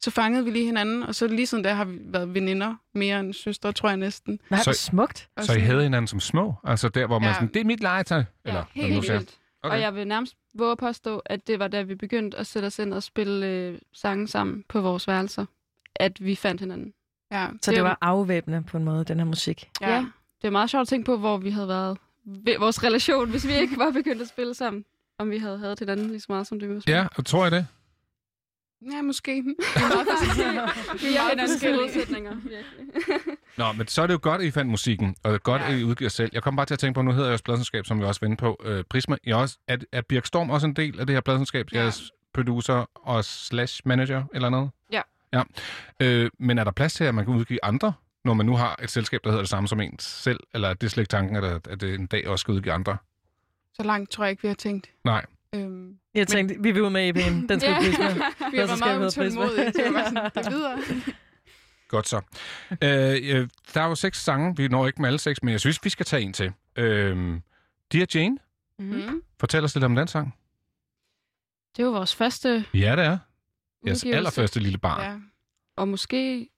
så 0.00 0.10
fangede 0.10 0.44
vi 0.44 0.50
lige 0.50 0.64
hinanden, 0.64 1.02
og 1.02 1.14
så 1.14 1.26
lige 1.26 1.46
sådan 1.46 1.64
der 1.64 1.74
har 1.74 1.84
vi 1.84 1.98
været 2.04 2.34
veninder 2.34 2.74
mere 2.94 3.20
end 3.20 3.32
søstre, 3.34 3.72
tror 3.72 3.88
jeg 3.88 3.96
næsten. 3.96 4.40
Nej, 4.50 4.62
Så- 4.62 4.72
smukt. 4.72 5.28
Og 5.36 5.44
så 5.44 5.52
I 5.52 5.60
havde 5.60 5.82
hinanden 5.82 6.06
som 6.08 6.20
små? 6.20 6.54
Altså 6.64 6.88
der, 6.88 7.06
hvor 7.06 7.18
man 7.18 7.28
Ja. 7.28 7.34
sådan, 7.34 7.48
det 7.48 7.60
er 7.60 7.64
mit 7.64 7.80
legetøj? 7.80 8.24
Eller, 8.44 8.64
hvad 8.74 8.82
helt 8.84 8.94
vildt. 9.10 9.38
Okay. 9.62 9.74
Og 9.74 9.80
jeg 9.80 9.94
vil 9.94 10.06
nærmest 10.08 10.36
våge 10.54 10.72
at 10.72 10.78
påstå, 10.78 11.18
at 11.18 11.46
det 11.46 11.58
var 11.58 11.68
da 11.68 11.82
vi 11.82 11.94
begyndte 11.94 12.38
at 12.38 12.46
sætte 12.46 12.66
os 12.66 12.78
ind 12.78 12.94
og 12.94 13.02
spille 13.02 13.46
øh, 13.46 13.78
sange 13.92 14.28
sammen 14.28 14.64
på 14.68 14.80
vores 14.80 15.08
værelser, 15.08 15.46
at 15.94 16.24
vi 16.24 16.34
fandt 16.34 16.60
hinanden. 16.60 16.92
Ja, 17.32 17.46
Så 17.62 17.70
det 17.70 17.82
var 17.82 17.98
afvæbnende 18.00 18.62
på 18.68 18.76
en 18.76 18.84
måde, 18.84 19.04
den 19.04 19.18
her 19.18 19.24
musik. 19.26 19.68
Ja. 19.80 19.94
ja. 19.94 20.06
Det 20.42 20.46
er 20.46 20.50
meget 20.52 20.70
sjovt 20.70 20.80
at 20.82 20.88
tænke 20.88 21.06
på, 21.06 21.16
hvor 21.16 21.36
vi 21.36 21.50
havde 21.50 21.68
været 21.68 21.98
vores 22.58 22.82
relation, 22.84 23.30
hvis 23.30 23.46
vi 23.46 23.52
ikke 23.52 23.78
var 23.78 23.90
begyndt 23.90 24.22
at 24.22 24.28
spille 24.28 24.54
sammen. 24.54 24.84
Om 25.18 25.30
vi 25.30 25.38
havde 25.38 25.58
haft 25.58 25.78
hinanden 25.78 26.08
lige 26.08 26.20
så 26.20 26.26
meget, 26.28 26.46
som 26.46 26.60
det 26.60 26.68
vi 26.68 26.80
Ja, 26.88 27.06
og 27.16 27.26
tror 27.26 27.42
jeg 27.44 27.52
det? 27.52 27.66
Ja, 28.92 29.02
måske. 29.02 29.30
Vi 29.42 29.48
er 29.48 29.54
meget 29.72 31.30
hinandens 31.30 31.52
forskellige. 31.52 31.80
modsætninger. 31.82 32.36
Nå, 33.56 33.72
men 33.72 33.86
så 33.88 34.02
er 34.02 34.06
det 34.06 34.14
jo 34.14 34.18
godt, 34.22 34.40
at 34.40 34.46
I 34.46 34.50
fandt 34.50 34.70
musikken, 34.70 35.16
og 35.22 35.30
det 35.30 35.34
er 35.34 35.38
godt, 35.38 35.62
Ja. 35.62 35.72
at 35.72 35.78
I 35.78 35.84
udgiver 35.84 36.08
selv. 36.08 36.30
Jeg 36.32 36.42
kom 36.42 36.56
bare 36.56 36.66
til 36.66 36.74
at 36.74 36.78
tænke 36.78 36.94
på, 36.94 37.02
nu 37.02 37.10
hedder 37.12 37.26
jeg 37.26 37.32
også 37.32 37.44
pladselskab, 37.44 37.86
som 37.86 37.98
vi 38.00 38.04
også 38.04 38.20
vendte 38.20 38.40
på, 38.40 38.60
øh, 38.64 38.84
Prisma. 38.90 39.16
I 39.24 39.30
er, 39.30 39.36
også, 39.36 39.58
er, 39.68 39.76
er 39.92 40.00
Birk 40.08 40.26
Storm 40.26 40.50
også 40.50 40.66
en 40.66 40.72
del 40.76 41.00
af 41.00 41.06
det 41.06 41.14
her 41.16 41.20
pladselskab? 41.20 41.66
Ja. 41.72 41.78
Jeres 41.78 42.10
producer 42.34 42.90
og 42.94 43.24
slash 43.24 43.82
manager 43.84 44.24
eller 44.34 44.48
noget? 44.48 44.70
Ja. 44.92 45.02
Ja. 45.32 45.42
Øh, 46.02 46.30
men 46.38 46.58
er 46.58 46.64
der 46.64 46.70
plads 46.70 46.94
til, 46.94 47.04
at 47.04 47.14
man 47.14 47.24
kan 47.24 47.34
udgive 47.34 47.58
andre, 47.62 47.92
når 48.26 48.34
man 48.34 48.46
nu 48.46 48.56
har 48.56 48.80
et 48.82 48.90
selskab, 48.90 49.20
der 49.24 49.30
hedder 49.30 49.42
det 49.42 49.50
samme 49.50 49.68
som 49.68 49.80
en 49.80 49.98
selv? 49.98 50.40
Eller 50.54 50.68
er 50.68 50.74
det 50.74 50.90
slet 50.90 51.02
ikke 51.02 51.10
tanken, 51.10 51.36
at, 51.36 51.66
at 51.66 51.80
det 51.80 51.94
en 51.94 52.06
dag 52.06 52.28
også 52.28 52.40
skal 52.40 52.54
udgive 52.54 52.72
andre? 52.72 52.96
Så 53.74 53.82
langt 53.82 54.10
tror 54.10 54.24
jeg 54.24 54.30
ikke, 54.30 54.42
vi 54.42 54.48
har 54.48 54.54
tænkt. 54.54 54.90
Nej. 55.04 55.26
Øhm, 55.54 55.98
Jeg 56.14 56.28
tænkte, 56.28 56.54
vi 56.60 56.70
vil 56.72 56.82
ud 56.82 56.90
med 56.90 57.16
EP'en. 57.16 57.46
Den 57.48 57.60
skal 57.60 57.70
Ja. 57.72 57.76
ja. 57.76 58.14
med. 58.14 58.14
vi 58.52 58.56
har 58.58 58.66
Hvad 58.66 58.66
været 58.66 58.78
skal 58.78 58.78
meget 58.88 59.00
vi 59.00 59.06
utålmodige, 59.06 59.72
så 59.72 59.92
var 59.92 60.04
sådan, 60.04 60.30
det 60.34 60.46
er 60.46 60.50
videre. 60.50 60.78
Godt 61.88 62.08
så. 62.08 62.16
øh, 62.70 63.40
øh, 63.40 63.48
der 63.74 63.80
er 63.80 63.86
jo 63.88 63.94
seks 63.94 64.22
sange. 64.24 64.56
Vi 64.56 64.68
når 64.68 64.86
ikke 64.86 65.00
med 65.02 65.08
alle 65.08 65.18
seks, 65.18 65.42
men 65.42 65.52
jeg 65.52 65.60
synes, 65.60 65.84
vi 65.84 65.90
skal 65.90 66.06
tage 66.06 66.22
en 66.22 66.32
til. 66.32 66.52
Øh, 66.76 67.40
Dear 67.92 68.06
Jane, 68.14 68.38
Mm. 68.78 69.22
fortæl 69.40 69.64
os 69.64 69.74
lidt 69.74 69.84
om 69.84 69.94
den 69.96 70.08
sang. 70.08 70.34
Det 71.76 71.82
er 71.82 71.86
jo 71.86 71.92
vores 71.92 72.14
første 72.14 72.64
Ja, 72.74 72.96
det 72.96 73.04
er. 73.04 73.18
Jeres 73.86 73.98
udgivelse, 73.98 74.16
allerførste 74.16 74.60
lille 74.60 74.78
barn. 74.78 75.00
Ja. 75.02 75.16
og 75.76 75.88
måske 75.88 76.48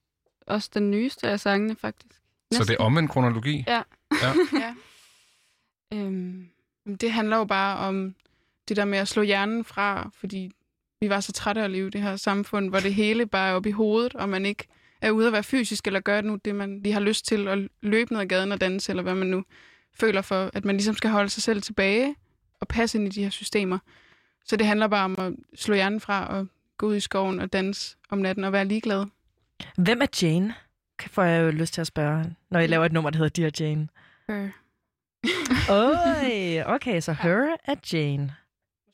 også 0.48 0.70
den 0.74 0.90
nyeste 0.90 1.28
af 1.28 1.40
sangene, 1.40 1.76
faktisk. 1.76 2.20
Så 2.52 2.64
det 2.64 2.70
er 2.70 2.78
omvendt 2.84 3.10
kronologi? 3.10 3.64
Ja. 3.66 3.82
ja. 4.22 4.32
ja. 4.64 4.74
Øhm, 5.92 6.48
Det 7.00 7.12
handler 7.12 7.36
jo 7.36 7.44
bare 7.44 7.76
om 7.78 8.14
det 8.68 8.76
der 8.76 8.84
med 8.84 8.98
at 8.98 9.08
slå 9.08 9.22
hjernen 9.22 9.64
fra, 9.64 10.10
fordi 10.14 10.50
vi 11.00 11.08
var 11.10 11.20
så 11.20 11.32
trætte 11.32 11.60
af 11.60 11.64
at 11.64 11.70
leve 11.70 11.86
i 11.86 11.90
det 11.90 12.02
her 12.02 12.16
samfund, 12.16 12.68
hvor 12.68 12.80
det 12.80 12.94
hele 12.94 13.26
bare 13.26 13.50
er 13.50 13.54
oppe 13.54 13.68
i 13.68 13.72
hovedet, 13.72 14.14
og 14.14 14.28
man 14.28 14.46
ikke 14.46 14.64
er 15.00 15.10
ude 15.10 15.26
at 15.26 15.32
være 15.32 15.42
fysisk 15.42 15.86
eller 15.86 16.00
gøre 16.00 16.22
nu 16.22 16.38
det, 16.44 16.54
man 16.54 16.80
lige 16.80 16.92
har 16.92 17.00
lyst 17.00 17.26
til, 17.26 17.48
at 17.48 17.58
løbe 17.80 18.12
ned 18.12 18.20
ad 18.20 18.26
gaden 18.26 18.52
og 18.52 18.60
danse, 18.60 18.92
eller 18.92 19.02
hvad 19.02 19.14
man 19.14 19.26
nu 19.26 19.44
føler 19.94 20.22
for, 20.22 20.50
at 20.54 20.64
man 20.64 20.76
ligesom 20.76 20.94
skal 20.94 21.10
holde 21.10 21.28
sig 21.30 21.42
selv 21.42 21.62
tilbage 21.62 22.14
og 22.60 22.68
passe 22.68 22.98
ind 22.98 23.06
i 23.06 23.10
de 23.10 23.22
her 23.22 23.30
systemer. 23.30 23.78
Så 24.44 24.56
det 24.56 24.66
handler 24.66 24.88
bare 24.88 25.04
om 25.04 25.16
at 25.18 25.32
slå 25.54 25.74
hjernen 25.74 26.00
fra 26.00 26.26
og 26.26 26.46
gå 26.76 26.86
ud 26.86 26.96
i 26.96 27.00
skoven 27.00 27.40
og 27.40 27.52
danse 27.52 27.96
om 28.10 28.18
natten 28.18 28.44
og 28.44 28.52
være 28.52 28.64
ligeglad. 28.64 29.06
Hvem 29.76 30.02
er 30.02 30.06
Jane? 30.22 30.54
Får 31.06 31.22
jeg 31.22 31.42
jo 31.44 31.50
lyst 31.50 31.74
til 31.74 31.80
at 31.80 31.86
spørge, 31.86 32.36
når 32.50 32.60
I 32.60 32.66
laver 32.66 32.84
et 32.84 32.92
nummer, 32.92 33.10
der 33.10 33.18
hedder 33.18 33.42
Dear 33.42 33.50
Jane. 33.60 33.88
Øh. 34.30 34.50
Oj, 35.70 36.62
okay, 36.74 37.00
så 37.00 37.12
her 37.12 37.56
er 37.64 37.74
Jane. 37.92 38.36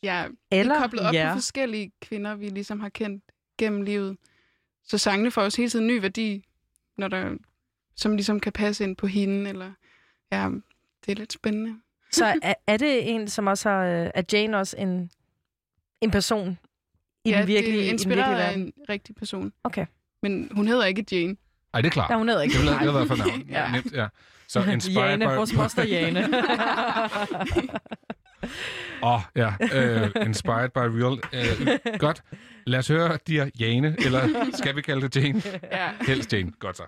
Ja, 0.03 0.27
Eller 0.51 0.75
det 0.75 0.79
er 0.79 0.83
koblet 0.83 1.03
op 1.03 1.15
ja. 1.15 1.29
på 1.29 1.35
forskellige 1.37 1.93
kvinder, 2.01 2.35
vi 2.35 2.49
ligesom 2.49 2.81
har 2.81 2.89
kendt 2.89 3.25
gennem 3.59 3.83
livet. 3.83 4.17
Så 4.85 4.99
sangene 4.99 5.31
får 5.31 5.43
også 5.43 5.61
hele 5.61 5.71
tiden 5.71 5.87
ny 5.87 6.01
værdi, 6.01 6.45
når 6.97 7.09
der, 7.09 7.37
som 7.97 8.13
ligesom 8.17 8.41
kan 8.41 8.53
passe 8.53 8.85
ind 8.85 8.97
på 8.97 9.07
hende. 9.07 9.51
Eller, 9.51 9.73
ja, 10.33 10.49
det 11.07 11.13
er 11.13 11.17
lidt 11.17 11.33
spændende. 11.33 11.81
Så 12.13 12.39
er, 12.43 12.55
er 12.67 12.77
det 12.77 13.11
en, 13.15 13.29
som 13.29 13.47
også 13.47 13.69
har... 13.69 13.85
øh, 13.85 14.11
Er 14.15 14.23
Jane 14.33 14.59
også 14.59 14.77
en, 14.79 15.11
en 16.01 16.11
person 16.11 16.59
i 17.25 17.31
ja, 17.31 17.39
den 17.39 17.47
virkelige, 17.47 17.77
det 17.77 17.83
i 17.83 17.87
er 17.87 17.91
den 17.91 17.95
inspireret 17.95 18.29
virkelige 18.29 18.43
af 18.45 18.49
verden? 18.49 18.63
en 18.63 18.73
rigtig 18.89 19.15
person. 19.15 19.53
Okay. 19.65 19.87
Men 20.25 20.49
hun 20.53 20.69
hedder 20.69 20.85
ikke 20.85 21.05
Jane. 21.13 21.37
Ej, 21.75 21.81
det 21.81 21.89
er 21.89 21.93
klart. 21.93 22.11
Der 22.11 22.17
hun 22.17 22.29
hedder 22.29 22.43
ikke. 22.43 22.53
Det 22.53 22.63
vil 22.63 22.69
jeg 22.85 22.95
være 22.95 23.07
for 23.07 23.17
navn. 23.17 23.43
Ja. 23.51 23.65
ja. 23.65 23.73
Nemt, 23.73 23.93
ja. 23.93 24.07
Så 24.49 24.63
inspired 24.73 25.09
Jane, 25.09 25.27
by... 25.27 25.37
vores 25.37 25.55
moster 25.55 25.85
Jane. 25.85 26.21
Åh, 29.03 29.15
oh, 29.15 29.21
ja. 29.37 29.49
Uh, 29.49 30.27
inspired 30.27 30.71
by 30.71 30.79
real. 30.79 31.13
Uh, 31.13 31.99
godt. 31.99 32.23
Lad 32.67 32.79
os 32.79 32.89
høre 32.89 33.19
Dear 33.29 33.51
Jane, 33.61 33.97
eller 33.99 34.51
skal 34.53 34.77
vi 34.77 34.83
kalde 34.83 35.09
det 35.09 35.17
Jane? 35.17 35.43
Ja. 35.73 35.89
Helst 36.07 36.33
Jane. 36.33 36.53
Godt 36.61 36.77
så. 36.77 36.83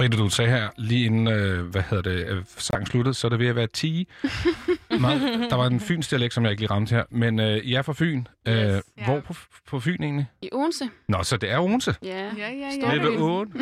Frida, 0.00 0.16
du 0.16 0.28
sagde 0.28 0.50
her 0.50 0.68
lige 0.76 1.06
inden, 1.06 1.28
øh, 1.28 1.64
hvad 1.64 1.82
hedder 1.90 2.10
det, 2.10 2.26
øh, 2.28 2.42
sangen 2.56 2.86
sluttede, 2.86 3.14
så 3.14 3.26
er 3.26 3.28
det 3.28 3.38
ved 3.38 3.46
at 3.46 3.56
være 3.56 3.66
10. 3.66 4.08
Meget, 5.00 5.50
der 5.50 5.56
var 5.56 5.66
en 5.66 5.80
fyns 5.80 6.08
dialekt, 6.08 6.34
som 6.34 6.44
jeg 6.44 6.50
ikke 6.50 6.60
lige 6.62 6.70
ramte 6.70 6.94
her, 6.94 7.04
men 7.10 7.40
øh, 7.40 7.56
I 7.56 7.74
er 7.74 7.82
fra 7.82 7.92
Fyn. 7.96 8.24
Øh, 8.48 8.54
Yes. 8.54 8.82
Hvor 9.04 9.20
på, 9.20 9.34
på 9.66 9.80
Fyn 9.80 10.02
egentlig? 10.02 10.26
I 10.42 10.48
Odense. 10.52 10.84
Nå, 11.08 11.22
så 11.22 11.36
det 11.36 11.50
er 11.50 11.58
Odense. 11.58 11.94
Ja. 12.02 12.24
Ja, 12.24 12.30
ja, 12.38 12.48
ja. 12.82 12.88
Nede 12.96 13.02
ved 13.02 13.18
Åen. 13.18 13.48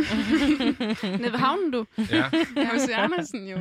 Nede 1.03 1.33
ved 1.33 1.39
havnen, 1.39 1.71
du. 1.71 1.87
Ja, 2.11 2.25
Ja, 2.57 2.69
hos 2.73 2.89
Andersen 2.95 3.49
jo. 3.49 3.59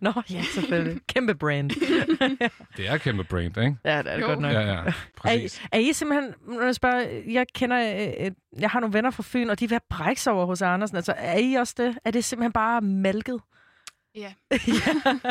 Nå, 0.00 0.12
ja, 0.30 0.42
selvfølgelig. 0.54 1.00
Kæmpe 1.08 1.34
brand. 1.34 1.70
det 2.76 2.88
er 2.88 2.96
kæmpe 2.98 3.24
brand, 3.24 3.56
ikke? 3.58 3.76
Ja, 3.84 3.98
det 3.98 4.12
er 4.12 4.14
det 4.16 4.22
Jo. 4.22 4.26
godt 4.26 4.40
nok. 4.40 4.52
Ja, 4.52 4.60
ja, 4.60 4.66
Er, 4.74 4.92
præcis. 5.16 5.58
I- 5.58 5.66
er 5.72 5.78
I 5.78 5.92
simpelthen, 5.92 6.34
når 6.48 6.64
jeg 6.64 6.74
spørger, 6.74 7.06
jeg 7.30 7.46
kender, 7.54 8.06
øh, 8.06 8.26
øh, 8.26 8.30
jeg 8.60 8.70
har 8.70 8.80
nogle 8.80 8.94
venner 8.94 9.10
fra 9.10 9.22
Fyn, 9.26 9.50
og 9.50 9.60
de 9.60 9.64
er 9.64 9.76
at 9.76 9.82
brække 9.90 10.20
sig 10.22 10.32
over 10.32 10.46
hos 10.46 10.62
Andersen. 10.62 10.96
Altså, 10.96 11.14
er 11.16 11.38
I 11.38 11.54
også 11.54 11.74
det? 11.78 11.98
Er 12.04 12.10
det 12.10 12.24
simpelthen 12.24 12.52
bare 12.52 12.80
mælket? 12.80 13.40
Ja, 14.22 14.32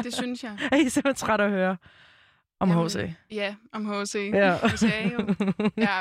det 0.03 0.13
synes 0.13 0.43
jeg. 0.43 0.57
Er 0.71 0.75
I 0.77 0.89
simpelthen 0.89 1.27
træt 1.27 1.41
at 1.41 1.49
høre 1.49 1.77
om 2.59 2.69
Jamen, 2.69 2.85
H.C.? 2.85 3.09
Ja, 3.31 3.55
om 3.73 3.85
H.C. 3.85 4.15
Ja. 4.33 4.51
Jo. 5.13 5.35
Ja. 5.77 5.99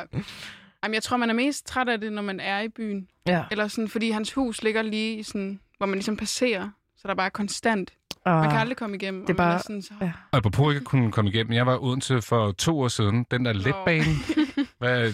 Jamen, 0.84 0.94
jeg 0.94 1.02
tror, 1.02 1.16
man 1.16 1.30
er 1.30 1.34
mest 1.34 1.66
træt 1.66 1.88
af 1.88 2.00
det, 2.00 2.12
når 2.12 2.22
man 2.22 2.40
er 2.40 2.60
i 2.60 2.68
byen. 2.68 3.08
Ja. 3.26 3.44
Eller 3.50 3.68
sådan, 3.68 3.88
fordi 3.88 4.10
hans 4.10 4.32
hus 4.32 4.62
ligger 4.62 4.82
lige 4.82 5.16
i 5.18 5.22
sådan, 5.22 5.60
hvor 5.78 5.86
man 5.86 5.94
ligesom 5.94 6.16
passerer. 6.16 6.68
Så 6.96 7.02
der 7.04 7.10
er 7.10 7.14
bare 7.14 7.30
konstant. 7.30 7.92
Og, 8.24 8.32
Man 8.40 8.50
kan 8.50 8.58
aldrig 8.58 8.76
komme 8.76 8.96
igennem. 8.96 9.26
det 9.26 9.32
er 9.32 9.36
bare- 9.36 9.54
er 9.54 9.58
sådan, 9.58 9.82
så, 9.82 9.94
ja. 10.00 10.12
Og 10.32 10.36
apropos 10.38 10.72
ikke 10.72 10.80
at 10.80 10.84
kunne 10.84 11.12
komme 11.12 11.30
igennem, 11.30 11.52
jeg 11.52 11.66
var 11.66 11.74
i 11.74 11.78
Odense 11.80 12.22
for 12.22 12.52
to 12.52 12.80
år 12.80 12.88
siden. 12.88 13.26
Den 13.30 13.44
der 13.44 13.52
letbane, 13.52 14.04
hvad, 14.78 15.12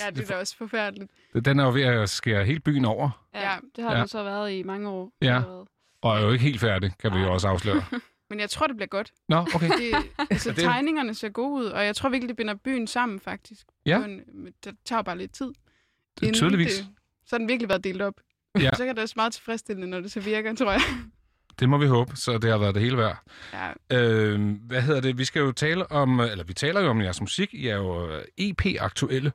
ja, 0.00 0.10
det 0.10 0.22
er 0.22 0.26
da 0.26 0.36
også 0.36 0.56
forfærdeligt. 0.56 1.10
den 1.44 1.58
er 1.60 1.64
jo 1.64 1.70
ved 1.72 1.82
at 1.82 2.08
skære 2.10 2.44
hele 2.44 2.60
byen 2.60 2.84
over, 2.84 3.24
Ja, 3.34 3.56
det 3.76 3.84
har 3.84 3.92
Ja. 3.92 3.98
ja. 3.98 4.06
så 4.06 4.22
været 4.22 4.52
i 4.52 4.62
mange 4.62 4.88
år. 4.88 5.10
Ja. 5.22 5.40
Og 6.02 6.16
er 6.18 6.22
jo 6.22 6.30
ikke 6.30 6.44
helt 6.44 6.60
færdig, 6.60 6.92
kan 7.00 7.14
vi 7.14 7.18
jo 7.18 7.32
også 7.32 7.48
afsløre. 7.48 7.84
Men 8.30 8.40
jeg 8.40 8.50
tror, 8.50 8.66
det 8.66 8.76
bliver 8.76 8.88
godt. 8.88 9.12
Nå, 9.28 9.36
okay. 9.54 9.68
Det, 9.68 9.94
altså, 10.30 10.50
det- 10.52 10.58
tegningerne 10.64 11.14
ser 11.14 11.28
gode 11.28 11.52
ud, 11.52 11.64
og 11.64 11.84
jeg 11.84 11.96
tror 11.96 12.08
virkelig, 12.08 12.28
det 12.28 12.36
binder 12.36 12.54
byen 12.54 12.86
sammen, 12.86 13.20
faktisk. 13.20 13.66
Ja. 13.86 13.98
På 13.98 14.04
en, 14.04 14.20
det 14.64 14.74
tager 14.84 15.02
bare 15.02 15.18
lidt 15.18 15.32
tid. 15.32 15.50
Det 16.20 16.28
er 16.28 16.32
tydeligvis. 16.32 16.76
Det, 16.76 16.86
så 17.26 17.36
har 17.36 17.38
den 17.38 17.48
virkelig 17.48 17.68
været 17.68 17.84
delt 17.84 18.02
op. 18.02 18.14
Ja. 18.60 18.70
Så 18.76 18.84
kan 18.84 18.94
det 18.94 19.02
også 19.02 19.12
meget 19.16 19.32
tilfredsstillende, 19.32 19.88
når 19.88 20.00
det 20.00 20.12
så 20.12 20.20
virker, 20.20 20.54
tror 20.54 20.72
jeg. 20.72 20.80
Det 21.60 21.68
må 21.68 21.78
vi 21.78 21.86
håbe, 21.86 22.16
så 22.16 22.38
det 22.38 22.50
har 22.50 22.58
været 22.58 22.74
det 22.74 22.82
hele 22.82 22.96
værd. 22.96 23.22
Ja, 23.52 23.96
Øh, 23.98 24.56
hvad 24.66 24.82
hedder 24.82 25.00
det? 25.00 25.18
Vi 25.18 25.24
skal 25.24 25.40
jo 25.40 25.52
tale 25.52 25.92
om, 25.92 26.20
eller 26.20 26.44
vi 26.44 26.54
taler 26.54 26.80
jo 26.80 26.88
om 26.88 27.00
jeres 27.00 27.20
musik. 27.20 27.54
I 27.54 27.66
er 27.66 27.76
jo 27.76 28.10
øh, 28.10 28.24
EP-aktuelle 28.38 29.32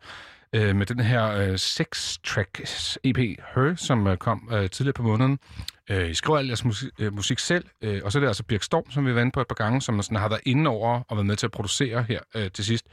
øh, 0.54 0.76
med 0.76 0.86
den 0.86 1.00
her 1.00 1.32
øh, 1.32 1.58
Sex 1.58 2.18
Tracks 2.24 2.98
EP 3.04 3.18
Her, 3.18 3.74
som 3.78 4.08
øh, 4.08 4.18
kom 4.18 4.50
øh, 4.54 4.70
tidligere 4.70 4.94
på 4.94 5.04
måneden. 5.04 5.40
Øh, 5.90 6.10
I 6.10 6.14
skriver 6.14 6.38
al 6.40 6.46
jeres 6.46 6.66
musik, 6.66 6.90
øh, 7.00 7.14
musik 7.14 7.40
selv, 7.40 7.66
øh, 7.82 8.02
og 8.04 8.12
så 8.12 8.18
er 8.18 8.20
det 8.20 8.28
altså 8.28 8.44
Birk 8.44 8.64
Storm, 8.64 8.92
som 8.92 9.06
vi 9.06 9.10
har 9.10 9.16
været 9.16 9.34
på 9.34 9.42
et 9.42 9.48
par 9.48 9.56
gange, 9.56 9.82
som 9.82 10.02
sådan 10.02 10.18
har 10.18 10.30
været 10.30 10.42
inde 10.46 10.70
over 10.70 11.02
og 11.08 11.18
været 11.18 11.26
med 11.26 11.36
til 11.36 11.46
at 11.48 11.52
producere 11.52 12.04
her 12.04 12.20
øh, 12.36 12.52
til 12.52 12.66
sidst. 12.66 12.86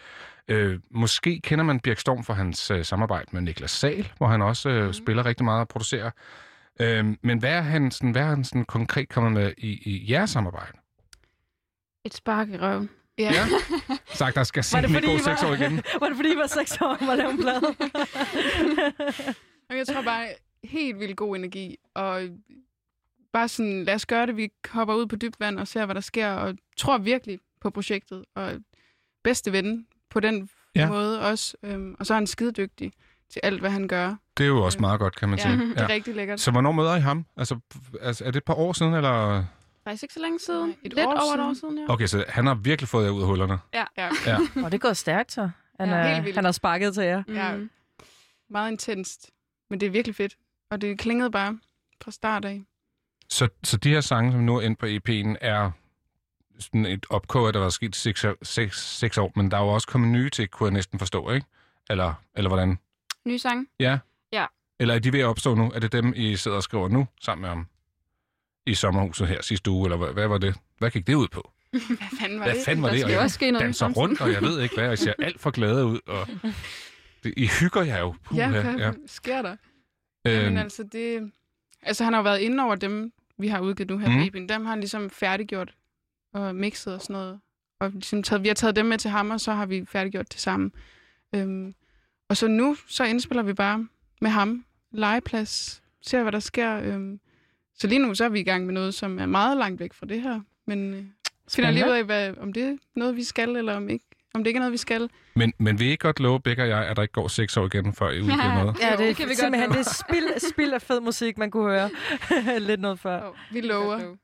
Øh, 0.48 0.80
måske 0.90 1.40
kender 1.40 1.64
man 1.64 1.80
Birk 1.80 1.98
Storm 1.98 2.24
for 2.24 2.32
hans 2.34 2.70
øh, 2.70 2.84
samarbejde 2.84 3.26
med 3.32 3.40
Niklas 3.42 3.70
Sal, 3.70 4.12
hvor 4.16 4.26
han 4.26 4.42
også 4.42 4.68
øh, 4.68 4.86
mm. 4.86 4.92
spiller 4.92 5.26
rigtig 5.26 5.44
meget 5.44 5.60
og 5.60 5.68
producerer. 5.68 6.10
Øh, 6.80 7.04
men 7.22 7.38
hvad 7.38 7.50
er 7.50 7.60
han, 7.60 7.90
sådan, 7.90 8.10
hvad 8.10 8.22
er 8.22 8.26
han 8.26 8.44
sådan 8.44 8.64
konkret 8.64 9.08
kommet 9.08 9.32
med 9.32 9.52
i, 9.58 9.68
i 9.68 10.12
jeres 10.12 10.30
samarbejde? 10.30 10.72
Et 12.04 12.14
spark 12.14 12.48
i 12.48 12.56
røven. 12.58 12.90
ja. 13.18 13.32
Ja. 13.32 13.44
Sagt, 14.14 14.36
der 14.36 14.44
skal 14.44 14.58
Var 14.58 14.62
simpelthen 14.62 14.96
ikke 14.96 15.06
gå 15.06 15.12
var- 15.30 15.36
seks 15.36 15.42
år 15.50 15.54
igen. 15.54 15.82
var 16.00 16.06
det 16.08 16.16
fordi, 16.16 16.32
I 16.32 16.36
var 16.36 16.46
seks 16.46 16.78
år 16.80 16.96
om 17.00 17.08
at 17.08 17.18
lave 17.18 17.30
en 17.30 17.38
plade? 17.38 17.60
Og 19.70 19.76
jeg 19.76 19.86
tror 19.86 20.02
bare, 20.02 20.26
helt 20.64 20.98
vildt 20.98 21.16
god 21.16 21.36
energi, 21.36 21.76
og 21.94 22.22
bare 23.32 23.48
sådan, 23.48 23.84
lad 23.84 23.94
os 23.94 24.06
gøre 24.06 24.26
det, 24.26 24.36
vi 24.36 24.48
hopper 24.70 24.94
ud 24.94 25.06
på 25.06 25.16
dybt 25.16 25.40
vand 25.40 25.58
og 25.58 25.68
ser, 25.68 25.84
hvad 25.86 25.94
der 25.94 26.00
sker, 26.00 26.28
og 26.30 26.54
tror 26.76 26.98
virkelig 26.98 27.38
på 27.60 27.70
projektet, 27.70 28.24
og 28.34 28.52
bedste 29.24 29.52
ven 29.52 29.86
på 30.10 30.20
den 30.20 30.48
Ja. 30.76 30.80
ja. 30.80 30.88
måde 30.88 31.20
også, 31.20 31.56
øhm, 31.62 31.96
og 31.98 32.06
så 32.06 32.14
er 32.14 32.18
han 32.18 32.26
skidedygtig 32.26 32.92
til 33.30 33.40
alt, 33.42 33.60
hvad 33.60 33.70
han 33.70 33.88
gør. 33.88 34.14
Det 34.38 34.44
er 34.44 34.48
jo 34.48 34.64
også 34.64 34.78
meget 34.80 35.00
godt, 35.00 35.16
kan 35.16 35.28
man 35.28 35.38
Ja, 35.38 35.42
sige. 35.44 35.68
det 35.74 35.78
er 35.80 35.88
rigtig 35.88 36.14
lækkert. 36.14 36.40
Så 36.40 36.50
hvornår 36.50 36.72
møder 36.72 36.96
I 36.96 37.00
ham? 37.00 37.26
Altså, 37.36 37.58
altså, 38.00 38.24
er 38.24 38.30
det 38.30 38.36
et 38.36 38.44
par 38.44 38.54
år 38.54 38.72
siden, 38.72 38.94
eller? 38.94 39.44
Faktisk 39.84 40.02
ikke 40.02 40.14
så 40.14 40.20
længe 40.20 40.38
siden. 40.38 40.68
Nej, 40.68 40.76
et 40.84 40.92
Lidt 40.94 41.06
år 41.06 41.12
over 41.12 41.20
et 41.22 41.28
siden. 41.28 41.40
år 41.40 41.54
siden, 41.54 41.78
ja. 41.78 41.92
Okay, 41.92 42.06
så 42.06 42.24
han 42.28 42.46
har 42.46 42.54
virkelig 42.54 42.88
fået 42.88 43.04
jer 43.04 43.10
ud 43.10 43.20
af 43.20 43.26
hullerne. 43.26 43.58
Ja, 43.74 43.84
Ja. 44.26 44.38
Og 44.64 44.72
det 44.72 44.80
gået 44.80 44.96
stærkt, 44.96 45.32
så. 45.32 45.50
Han, 45.80 45.88
Ja, 45.88 45.94
er, 45.94 46.34
han 46.34 46.44
har 46.44 46.52
sparket 46.52 46.94
til 46.94 47.02
jer. 47.02 47.22
ja, 47.28 47.56
Mm. 47.56 47.70
meget 48.50 48.70
intenst, 48.70 49.30
men 49.70 49.80
det 49.80 49.86
er 49.86 49.90
virkelig 49.90 50.14
fedt, 50.14 50.36
og 50.70 50.80
det 50.80 50.98
klingede 50.98 51.30
bare 51.30 51.58
fra 52.04 52.10
start 52.10 52.44
af. 52.44 52.62
Så, 53.32 53.48
så 53.64 53.76
de 53.76 53.88
her 53.88 54.00
sange, 54.00 54.32
som 54.32 54.40
nu 54.40 54.56
er 54.56 54.60
inde 54.60 54.76
på 54.76 54.86
EP'en, 54.86 55.36
er 55.40 55.70
sådan 56.58 56.86
et 56.86 57.06
opkog, 57.10 57.54
der 57.54 57.64
er 57.64 57.68
sket 57.68 57.96
seks, 57.96 58.26
seks, 58.42 58.98
seks 58.98 59.18
år, 59.18 59.32
men 59.36 59.50
der 59.50 59.56
er 59.56 59.60
jo 59.62 59.68
også 59.68 59.88
kommet 59.88 60.10
nye 60.10 60.30
til, 60.30 60.48
kunne 60.48 60.66
jeg 60.66 60.72
næsten 60.72 60.98
forstå, 60.98 61.30
ikke? 61.30 61.46
Eller, 61.90 62.14
eller 62.36 62.48
hvordan? 62.48 62.78
Ny 63.26 63.36
sang. 63.36 63.68
Ja? 63.80 63.98
Ja. 64.32 64.46
Eller 64.80 64.94
er 64.94 64.98
de 64.98 65.12
ved 65.12 65.20
at 65.20 65.26
opstå 65.26 65.54
nu? 65.54 65.72
Er 65.74 65.78
det 65.80 65.92
dem, 65.92 66.12
I 66.16 66.36
sidder 66.36 66.56
og 66.56 66.62
skriver 66.62 66.88
nu 66.88 67.06
sammen 67.20 67.40
med 67.40 67.48
ham? 67.48 67.66
I 68.66 68.74
sommerhuset 68.74 69.28
her 69.28 69.42
sidste 69.42 69.70
uge, 69.70 69.86
eller 69.86 69.96
hvad, 69.96 70.12
hvad 70.12 70.28
var 70.28 70.38
det? 70.38 70.56
Hvad 70.78 70.90
gik 70.90 71.06
det 71.06 71.14
ud 71.14 71.28
på? 71.28 71.50
Hvad 71.72 72.18
fanden 72.20 72.38
var 72.38 72.44
Hvad 72.46 72.54
det? 72.54 72.64
fanden 72.64 72.82
var 72.82 72.88
Der 72.88 72.96
det? 72.96 73.04
Og 73.04 73.10
jeg 73.10 73.20
også 73.20 73.34
ske 73.34 73.50
noget 73.50 73.64
danser 73.64 73.88
rundt, 73.92 74.20
og 74.20 74.32
jeg 74.32 74.42
ved 74.42 74.60
ikke 74.60 74.74
hvad, 74.74 74.86
og 74.88 74.92
I 74.92 74.96
ser 74.96 75.12
alt 75.18 75.40
for 75.40 75.50
glade 75.50 75.86
ud. 75.86 76.00
Og 76.06 76.28
det, 77.24 77.34
I 77.36 77.48
hygger 77.60 77.82
jer 77.82 77.98
jo. 78.00 78.14
Puh, 78.24 78.38
Ja, 78.38 78.50
hvad 78.50 78.74
ja. 78.78 78.92
sker 79.06 79.42
der? 79.42 79.56
Jamen 80.24 80.46
Øhm, 80.46 80.56
altså, 80.56 80.82
det... 80.92 81.32
Altså, 81.82 82.04
han 82.04 82.12
har 82.12 82.20
jo 82.20 82.22
været 82.22 82.38
inde 82.40 82.64
over 82.64 82.74
dem, 82.74 83.12
vi 83.42 83.48
har 83.48 83.60
udgivet 83.60 83.90
nu 83.90 83.98
her 83.98 84.08
mm. 84.08 84.14
på 84.14 84.22
EP'en. 84.22 84.46
Dem 84.46 84.64
har 84.64 84.70
han 84.70 84.80
ligesom 84.80 85.10
færdiggjort 85.10 85.74
og 86.34 86.54
mixet 86.54 86.94
og 86.94 87.02
sådan 87.02 87.14
noget. 87.14 87.40
Og 87.80 87.90
ligesom 87.90 88.22
taget, 88.22 88.42
vi 88.42 88.48
har 88.48 88.54
taget 88.54 88.76
dem 88.76 88.86
med 88.86 88.98
til 88.98 89.10
ham, 89.10 89.30
og 89.30 89.40
så 89.40 89.52
har 89.52 89.66
vi 89.66 89.84
færdiggjort 89.86 90.32
det 90.32 90.40
sammen. 90.40 90.72
Øhm, 91.34 91.74
og 92.28 92.36
så 92.36 92.48
nu, 92.48 92.76
så 92.88 93.04
indspiller 93.04 93.42
vi 93.42 93.52
bare 93.52 93.88
med 94.20 94.30
ham. 94.30 94.64
Legeplads. 94.90 95.82
Ser, 96.02 96.22
hvad 96.22 96.32
der 96.32 96.38
sker. 96.38 96.76
Øhm, 96.76 97.20
så 97.74 97.86
lige 97.86 97.98
nu, 97.98 98.14
så 98.14 98.24
er 98.24 98.28
vi 98.28 98.40
i 98.40 98.44
gang 98.44 98.66
med 98.66 98.74
noget, 98.74 98.94
som 98.94 99.18
er 99.18 99.26
meget 99.26 99.56
langt 99.56 99.80
væk 99.80 99.92
fra 99.92 100.06
det 100.06 100.22
her. 100.22 100.40
Men 100.66 100.94
øh, 100.94 101.04
finder 101.50 101.70
lige 101.70 101.86
ud 101.86 101.90
af, 101.90 102.04
hvad, 102.04 102.36
om 102.36 102.52
det 102.52 102.62
er 102.62 102.76
noget, 102.96 103.16
vi 103.16 103.24
skal, 103.24 103.56
eller 103.56 103.76
om 103.76 103.88
ikke. 103.88 104.04
Om 104.34 104.44
det 104.44 104.46
ikke 104.48 104.58
er 104.58 104.60
noget, 104.60 104.72
vi 104.72 104.76
skal. 104.78 105.10
men, 105.34 105.52
men 105.58 105.78
vil 105.78 105.86
I 105.86 105.90
ikke 105.90 106.02
godt 106.02 106.20
love, 106.20 106.40
Begge 106.40 106.62
og 106.62 106.68
jeg, 106.68 106.86
at 106.86 106.96
der 106.96 107.02
ikke 107.02 107.12
går 107.12 107.28
seks 107.28 107.56
år 107.56 107.66
igen, 107.66 107.92
før 107.92 108.10
I 108.10 108.20
udgiver 108.20 108.54
noget? 108.64 108.78
Ja, 108.80 108.92
Jo, 108.92 108.96
det, 108.98 109.16
kan 109.16 109.24
vi 109.24 109.30
godt 109.30 109.38
simpelthen 109.38 109.70
det 109.70 109.78
er 109.78 109.94
spild, 110.08 110.50
spild 110.52 110.72
af 110.72 110.82
fed 110.82 111.00
musik, 111.00 111.38
man 111.38 111.50
kunne 111.50 111.70
høre 111.70 111.90
lidt 112.68 112.80
noget 112.80 112.98
før. 113.00 113.28
Oh, 113.28 113.34
vi 113.52 113.60
lover. 113.60 114.16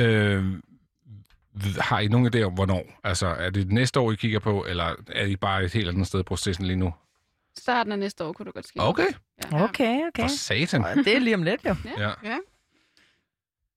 Øh, 0.00 0.44
har 1.78 2.00
I 2.00 2.08
nogen 2.08 2.34
idé 2.34 2.42
om, 2.42 2.52
hvornår? 2.52 3.00
Altså, 3.04 3.26
er 3.26 3.50
det 3.50 3.72
næste 3.72 4.00
år, 4.00 4.12
I 4.12 4.14
kigger 4.14 4.38
på, 4.38 4.64
eller 4.68 4.94
er 5.12 5.24
I 5.26 5.36
bare 5.36 5.64
et 5.64 5.72
helt 5.72 5.88
andet 5.88 6.06
sted 6.06 6.20
i 6.20 6.22
processen 6.22 6.66
lige 6.66 6.76
nu? 6.76 6.94
Starten 7.58 7.92
af 7.92 7.98
næste 7.98 8.24
år 8.24 8.32
kunne 8.32 8.46
det 8.46 8.54
godt 8.54 8.66
ske. 8.68 8.80
Okay, 8.80 9.06
Ja. 9.52 9.64
Okay, 9.64 10.00
okay. 10.08 10.22
for 10.22 10.28
satan. 10.28 10.84
Og 10.84 10.96
det 10.96 11.08
er 11.16 11.18
lige 11.18 11.34
om 11.34 11.42
lidt, 11.42 11.60
jo. 11.64 11.74
Ja. 11.98 12.10
Ja. 12.24 12.36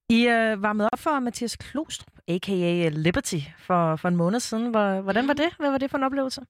I 0.10 0.28
øh, 0.28 0.62
varmede 0.62 0.90
op 0.94 1.00
for 1.00 1.20
Mathias 1.20 1.56
Klostrup, 1.56 2.12
a.k.a. 2.28 2.90
Liberty, 2.90 3.40
for, 3.60 3.96
for 3.96 4.08
en 4.08 4.16
måned 4.16 4.40
siden. 4.40 4.68
Hvor, 4.72 5.02
hvordan 5.02 5.28
var 5.28 5.34
det? 5.34 5.50
Hvad 5.60 5.72
var 5.72 5.78
det 5.78 5.90
for 5.92 5.98
en 5.98 6.04
oplevelse? 6.04 6.42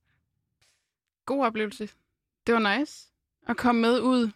god 1.26 1.46
oplevelse. 1.46 1.90
Det 2.48 2.56
var 2.56 2.78
nice 2.80 3.08
at 3.48 3.58
komme 3.58 3.82
med 3.82 4.00
ud. 4.00 4.32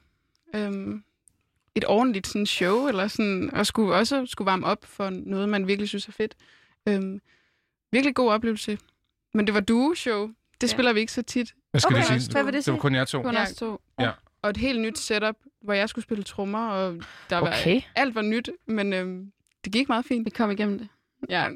Øhm, 0.55 1.03
et 1.75 1.85
ordentligt 1.87 2.27
sådan, 2.27 2.45
show, 2.45 2.87
eller 2.87 3.07
sådan, 3.07 3.53
og 3.53 3.65
skulle 3.67 3.95
også 3.95 4.25
skulle 4.25 4.45
varme 4.45 4.65
op 4.65 4.85
for 4.85 5.09
noget, 5.09 5.49
man 5.49 5.67
virkelig 5.67 5.89
synes 5.89 6.07
er 6.07 6.11
fedt. 6.11 6.35
Øhm, 6.87 7.21
virkelig 7.91 8.15
god 8.15 8.31
oplevelse. 8.31 8.77
Men 9.33 9.47
det 9.47 9.53
var 9.53 9.59
duo-show. 9.59 10.27
Det 10.61 10.67
Ja. 10.67 10.67
spiller 10.67 10.93
vi 10.93 10.99
ikke 10.99 11.11
så 11.11 11.21
tit. 11.21 11.55
Hvad 11.71 11.81
skal 11.81 11.95
Okay, 11.95 12.13
det 12.13 12.21
sige? 12.23 12.31
hvad 12.31 12.43
vil 12.43 12.53
det 12.53 12.65
Det 12.65 12.73
var 12.73 12.79
kun 12.79 12.95
jer 12.95 13.05
to. 13.05 13.21
Kun 13.21 13.33
Ja. 13.33 13.41
os 13.43 13.53
to. 13.53 13.81
Og 14.41 14.49
et 14.49 14.57
helt 14.57 14.81
nyt 14.81 14.97
setup. 14.97 15.35
Hvor 15.61 15.73
jeg 15.73 15.89
skulle 15.89 16.03
spille 16.03 16.23
trommer, 16.23 16.67
og 16.69 16.97
der 17.29 17.37
var, 17.37 17.47
Okay. 17.61 17.81
alt 17.95 18.15
var 18.15 18.21
nyt, 18.21 18.49
men 18.67 18.93
øhm, 18.93 19.31
det 19.65 19.73
gik 19.73 19.89
meget 19.89 20.05
fint. 20.05 20.25
Vi 20.25 20.29
kom 20.29 20.51
igennem 20.51 20.79
det. 20.79 20.87
Ja, 21.29 21.47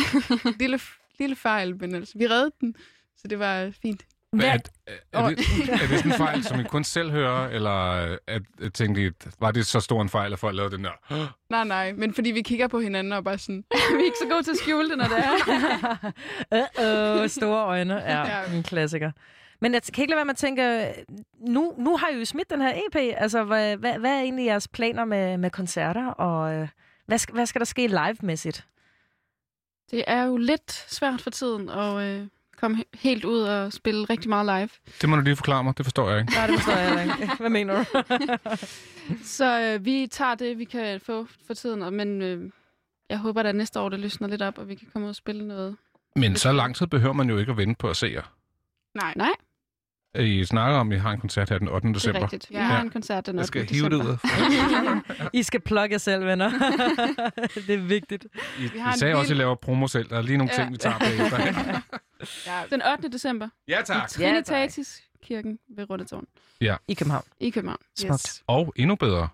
lille, 0.60 0.80
lille 1.18 1.36
fejl, 1.36 1.76
men 1.80 1.94
altså, 1.94 2.18
vi 2.18 2.26
reddede 2.28 2.50
den, 2.60 2.74
så 3.16 3.28
det 3.28 3.38
var 3.38 3.72
fint. 3.82 4.02
Hvad, 4.32 4.46
Hvad? 4.46 4.58
er, 4.86 4.92
er, 5.20 5.28
det, 5.28 5.38
er 5.68 5.76
det 5.88 5.98
sådan 5.98 6.12
en 6.12 6.16
fejl, 6.18 6.44
som 6.44 6.60
I 6.60 6.64
kun 6.64 6.84
selv 6.84 7.10
hører, 7.10 7.48
eller 7.48 7.70
at, 8.26 8.42
at 8.62 8.72
tænkte 8.74 9.06
I, 9.06 9.10
var 9.40 9.50
det 9.50 9.66
så 9.66 9.80
stor 9.80 10.02
en 10.02 10.08
fejl, 10.08 10.32
at 10.32 10.38
folk 10.38 10.56
lavede 10.56 10.76
den 10.76 10.84
der? 10.84 11.26
Nej, 11.50 11.64
nej, 11.64 11.92
men 11.92 12.14
fordi 12.14 12.30
vi 12.30 12.42
kigger 12.42 12.68
på 12.68 12.80
hinanden 12.80 13.12
og 13.12 13.24
bare 13.24 13.38
sådan, 13.38 13.64
vi 13.96 14.00
er 14.00 14.04
ikke 14.04 14.16
så 14.22 14.28
gode 14.30 14.42
til 14.42 14.50
at 14.50 14.56
skjule 14.56 14.88
det, 14.90 14.98
når 14.98 15.04
det 15.08 15.18
er. 15.18 17.20
uh, 17.22 17.28
store 17.28 17.64
øjne. 17.64 17.94
Ja, 17.94 18.26
Ja. 18.40 18.52
en 18.56 18.62
klassiker. 18.62 19.10
Men 19.62 19.74
jeg 19.74 19.82
kan 19.82 20.02
ikke 20.02 20.10
lade 20.10 20.16
være 20.16 20.24
med 20.24 20.34
at 20.34 20.36
tænke, 20.38 20.94
nu, 21.40 21.74
nu 21.78 21.96
har 21.96 22.08
I 22.08 22.18
jo 22.18 22.24
smidt 22.24 22.50
den 22.50 22.60
her 22.60 22.72
EP. 22.74 22.96
Altså, 23.16 23.44
hvad, 23.44 23.76
hvad, 23.76 23.98
hvad 23.98 24.10
er 24.10 24.20
egentlig 24.20 24.46
jeres 24.46 24.68
planer 24.68 25.04
med, 25.04 25.36
med 25.38 25.50
koncerter, 25.50 26.06
og 26.06 26.54
øh, 26.54 26.68
hvad, 27.06 27.18
skal, 27.18 27.34
hvad 27.34 27.46
skal 27.46 27.58
der 27.58 27.64
ske 27.64 27.86
live-mæssigt? 27.86 28.66
Det 29.90 30.04
er 30.06 30.22
jo 30.22 30.36
lidt 30.36 30.72
svært 30.72 31.20
for 31.20 31.30
tiden 31.30 31.68
at 31.68 31.94
øh, 32.02 32.26
komme 32.56 32.76
he- 32.78 32.98
helt 32.98 33.24
ud 33.24 33.38
og 33.40 33.72
spille 33.72 34.04
rigtig 34.04 34.28
meget 34.28 34.46
live. 34.46 34.68
Det 35.00 35.08
må 35.08 35.16
du 35.16 35.22
lige 35.22 35.36
forklare 35.36 35.64
mig, 35.64 35.78
det 35.78 35.86
forstår 35.86 36.10
jeg 36.10 36.20
ikke. 36.20 36.32
Nej, 36.32 36.46
det 36.46 36.54
forstår 36.60 36.78
jeg 36.80 37.02
ikke. 37.04 37.36
Hvad 37.40 37.50
mener 37.50 37.84
du? 37.84 38.00
Så 39.38 39.60
øh, 39.60 39.84
vi 39.84 40.06
tager 40.10 40.34
det, 40.34 40.58
vi 40.58 40.64
kan 40.64 41.00
få 41.00 41.26
for 41.46 41.54
tiden, 41.54 41.82
og- 41.82 41.92
men 41.92 42.22
øh, 42.22 42.50
jeg 43.08 43.18
håber, 43.18 43.42
at 43.42 43.54
næste 43.56 43.80
år 43.80 43.88
det 43.88 44.00
løsner 44.00 44.28
lidt 44.28 44.42
op, 44.42 44.58
og 44.58 44.68
vi 44.68 44.74
kan 44.74 44.88
komme 44.92 45.04
ud 45.06 45.10
og 45.10 45.16
spille 45.16 45.48
noget. 45.48 45.76
Men 46.16 46.36
så 46.36 46.52
lang 46.52 46.76
tid 46.76 46.86
behøver 46.86 47.12
man 47.14 47.28
jo 47.30 47.38
ikke 47.38 47.50
at 47.52 47.56
vente 47.56 47.74
på 47.78 47.90
at 47.90 47.96
se 47.96 48.06
jer. 48.06 48.32
nej, 48.94 49.12
Nej, 49.16 49.30
I 50.18 50.44
snakker 50.44 50.78
om, 50.78 50.92
at 50.92 50.96
I 50.96 50.98
har 50.98 51.10
en 51.12 51.20
koncert 51.20 51.48
her 51.50 51.58
den 51.58 51.68
8. 51.68 51.88
det 51.88 51.90
er 51.90 51.98
december. 51.98 52.22
rigtigt. 52.22 52.50
Vi 52.50 52.54
Ja. 52.56 52.62
har 52.62 52.80
en 52.82 52.90
koncert 52.90 53.26
den 53.26 53.34
8. 53.34 53.40
Jeg 53.40 53.46
skal 53.46 53.68
december. 53.68 53.96
hive 53.98 54.02
det 54.02 55.22
ud. 55.22 55.30
I 55.40 55.42
skal 55.42 55.60
plukke 55.60 55.94
jer 55.94 55.98
selv, 55.98 56.24
venner. 56.26 56.50
det 57.66 57.74
er 57.74 57.82
vigtigt. 57.86 58.26
I, 58.58 58.62
Vi 58.62 58.78
har 58.78 58.90
I 58.90 58.92
en 58.92 58.98
sagde 58.98 59.14
også, 59.14 59.32
at 59.32 59.36
I 59.36 59.40
laver 59.40 59.54
promo 59.54 59.86
selv. 59.88 60.08
Der 60.08 60.16
er 60.18 60.22
lige 60.22 60.36
nogle 60.38 60.52
Ja. 60.52 60.62
ting, 60.62 60.72
vi 60.72 60.76
tager 60.76 60.98
bagefter. 60.98 61.38
ja, 62.46 62.62
Den 62.70 62.82
8. 62.92 63.08
december. 63.08 63.48
ja, 63.68 63.78
tak. 63.84 64.08
Trinitatis 64.08 65.02
Kirken 65.22 65.58
ved 65.76 65.90
Rundetårn 65.90 66.24
I 66.88 66.94
København. 66.94 67.24
i 67.40 67.50
København. 67.50 67.78
Smukt. 67.98 68.12
yes. 68.12 68.42
Og 68.46 68.72
endnu 68.76 68.96
bedre. 68.96 69.28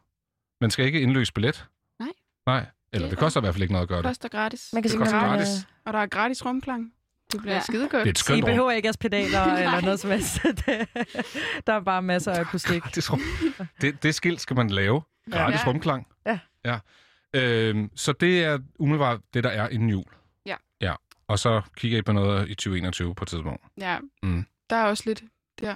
Man 0.60 0.70
skal 0.70 0.84
ikke 0.84 1.00
indløse 1.00 1.32
billet. 1.32 1.66
Nej. 2.00 2.08
Nej. 2.46 2.66
Eller 2.92 3.06
Det 3.06 3.10
det 3.10 3.16
er- 3.16 3.20
koster 3.20 3.40
i 3.40 3.42
hvert 3.42 3.54
fald 3.54 3.62
ikke 3.62 3.72
noget 3.72 3.82
at 3.82 3.88
gøre 3.88 3.98
det. 3.98 4.04
Koster 4.06 4.28
gratis. 4.28 4.70
Man 4.72 4.82
kan 4.82 4.90
Det 4.90 4.98
koster 4.98 5.18
gratis. 5.20 5.48
Og 5.84 5.92
der 5.92 5.98
er 5.98 6.06
gratis 6.06 6.44
rumklang. 6.46 6.92
Det 7.32 7.40
bliver 7.40 7.52
Ja. 7.54 7.58
ja. 7.58 7.62
skide 7.64 7.88
godt. 7.88 7.92
Det 7.92 8.06
er 8.06 8.10
et 8.10 8.18
I 8.18 8.20
skønt 8.20 8.42
rum. 8.42 8.46
behøver 8.46 8.70
ikke 8.70 8.86
jeres 8.86 8.96
pedaler 8.96 9.40
eller 9.64 9.80
noget 9.80 10.00
som 10.00 10.10
helst. 10.10 10.42
Det- 10.66 10.88
der 11.66 11.72
er 11.72 11.80
bare 11.80 12.02
masser 12.02 12.32
af 12.32 12.40
akustik. 12.40 12.82
Rum. 13.12 13.20
Det, 13.80 14.02
det 14.02 14.14
skilt 14.14 14.40
skal 14.40 14.56
man 14.56 14.70
lave. 14.70 15.02
Gratis 15.32 15.60
Ja. 15.60 15.66
rumklang. 15.70 16.06
Ja. 16.26 16.38
ja. 16.64 16.78
Øhm, 17.34 17.90
så 17.96 18.12
det 18.12 18.44
er 18.44 18.58
umiddelbart 18.78 19.20
det, 19.34 19.44
der 19.44 19.50
er 19.50 19.68
inden 19.68 19.88
jul. 19.88 20.04
Ja. 20.46 20.56
Ja. 20.80 20.94
Og 21.28 21.38
så 21.38 21.62
kigger 21.76 21.98
I 21.98 22.02
på 22.02 22.12
noget 22.12 22.48
i 22.48 22.54
2021 22.54 23.14
på 23.14 23.24
et 23.24 23.28
tidspunkt. 23.28 23.62
Ja, 23.80 23.98
Mm. 24.22 24.46
der 24.70 24.76
er 24.76 24.84
også 24.84 25.02
lidt 25.06 25.22
der. 25.60 25.74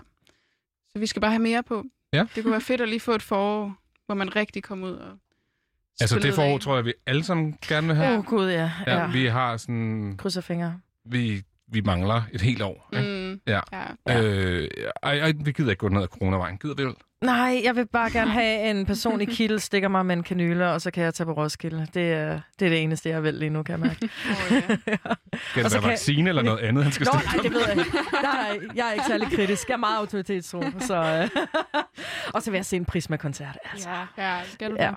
Så 0.92 0.98
vi 0.98 1.06
skal 1.06 1.20
bare 1.20 1.30
have 1.30 1.42
mere 1.42 1.62
på. 1.62 1.84
Ja. 2.12 2.24
Det 2.34 2.42
kunne 2.42 2.52
være 2.52 2.60
fedt 2.60 2.80
at 2.80 2.88
lige 2.88 3.00
få 3.00 3.12
et 3.12 3.22
forår, 3.22 3.76
hvor 4.06 4.14
man 4.14 4.36
rigtig 4.36 4.62
kommer 4.62 4.86
ud 4.88 4.92
og 4.92 5.18
Altså 6.00 6.18
det 6.18 6.34
forår, 6.34 6.54
af. 6.54 6.60
tror 6.60 6.74
jeg, 6.74 6.84
vi 6.84 6.92
alle 7.06 7.24
sammen 7.24 7.58
gerne 7.68 7.86
vil 7.86 7.96
Åh, 7.96 8.02
have. 8.02 8.18
oh, 8.18 8.24
gud, 8.24 8.50
ja. 8.50 8.70
Ja, 8.86 8.98
ja. 9.00 9.06
vi 9.10 9.26
har 9.26 9.56
sådan... 9.56 10.14
Krydser 10.18 10.40
fingre. 10.40 10.80
Vi, 11.04 11.42
vi 11.72 11.80
mangler 11.80 12.22
et 12.32 12.40
helt 12.40 12.62
år. 12.62 12.88
Ikke? 12.92 13.08
Mm, 13.08 13.40
Ja. 13.46 13.60
ja. 13.72 13.82
Ja. 14.08 14.22
Øh, 14.22 14.68
ej, 15.02 15.18
ej, 15.18 15.32
vi 15.44 15.52
gider 15.52 15.70
ikke 15.70 15.80
gå 15.80 15.88
ned 15.88 16.02
ad 16.02 16.06
coronavejen. 16.08 16.58
Gider 16.58 16.74
vi 16.74 16.84
vel? 16.84 16.94
Nej, 17.24 17.60
jeg 17.64 17.76
vil 17.76 17.86
bare 17.86 18.10
gerne 18.10 18.30
have 18.30 18.70
en 18.70 18.86
person 18.86 19.20
i 19.20 19.24
kittel, 19.24 19.60
stikker 19.60 19.88
mig 19.88 20.06
med 20.06 20.16
en 20.16 20.22
kanyle, 20.22 20.68
og 20.70 20.80
så 20.80 20.90
kan 20.90 21.04
jeg 21.04 21.14
tage 21.14 21.26
på 21.26 21.32
Roskilde. 21.32 21.86
Det 21.94 22.12
er 22.12 22.40
det, 22.58 22.66
er 22.66 22.70
det 22.70 22.82
eneste, 22.82 23.08
jeg 23.08 23.22
vil 23.22 23.34
lige 23.34 23.50
nu, 23.50 23.62
kan 23.62 23.72
jeg 23.72 23.80
mærke. 23.80 24.08
Oh, 24.30 24.52
ja. 24.52 24.62
Skal 24.66 25.64
Og 25.64 25.64
det 25.64 25.70
så 25.70 25.76
være 25.76 25.80
kan- 25.80 25.90
vaccine 25.90 26.28
eller 26.28 26.42
noget 26.42 26.58
andet, 26.58 26.84
han 26.84 26.92
skal 26.92 27.04
Nå, 27.12 27.18
stikke? 27.20 27.36
nej, 27.36 27.42
det 27.42 27.52
ved 27.52 27.60
jeg 27.68 27.78
ikke. 27.86 27.98
Nej, 28.22 28.58
jeg 28.74 28.88
er 28.88 28.92
ikke 28.92 29.04
særlig 29.06 29.28
kritisk. 29.36 29.68
Jeg 29.68 29.74
er 29.74 29.78
meget 29.78 29.98
autoritetstro. 29.98 30.62
Så, 30.78 30.94
øh. 31.34 31.44
og 32.34 32.42
så 32.42 32.50
vil 32.50 32.58
jeg 32.58 32.66
se 32.66 32.76
en 32.76 32.84
Prisma-koncert. 32.84 33.58
Altså. 33.72 33.88
Ja, 33.90 34.06
ja. 34.36 34.40
skal 34.44 34.70
du 34.70 34.76
Ja, 34.80 34.92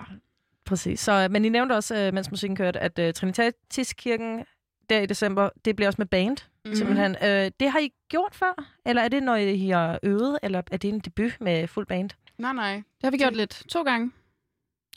præcis. 0.66 1.00
Så, 1.00 1.28
men 1.30 1.44
I 1.44 1.48
nævnte 1.48 1.72
også, 1.72 1.96
øh, 1.96 2.14
mens 2.14 2.30
musikken 2.30 2.56
kørte, 2.56 2.80
at 2.80 2.98
uh, 2.98 3.04
Trinitatis-kirken 3.14 4.44
der 4.90 5.00
i 5.00 5.06
december, 5.06 5.48
det 5.64 5.76
bliver 5.76 5.86
også 5.88 6.00
med 6.00 6.06
band, 6.06 6.36
mm. 6.64 6.74
simpelthen. 6.74 7.16
Øh, 7.22 7.50
det 7.60 7.70
har 7.70 7.78
I 7.78 7.90
gjort 8.08 8.34
før? 8.34 8.64
Eller 8.86 9.02
er 9.02 9.08
det, 9.08 9.22
når 9.22 9.36
I 9.36 9.68
har 9.68 9.98
øvet? 10.02 10.38
Eller 10.42 10.62
er 10.70 10.76
det 10.76 10.88
en 10.88 11.00
debut 11.00 11.40
med 11.40 11.68
fuld 11.68 11.86
band? 11.86 12.10
Nej, 12.38 12.52
nej. 12.52 12.74
Det 12.74 12.84
har 13.04 13.10
vi 13.10 13.18
gjort 13.18 13.36
lidt. 13.36 13.62
To 13.68 13.82
gange. 13.82 14.12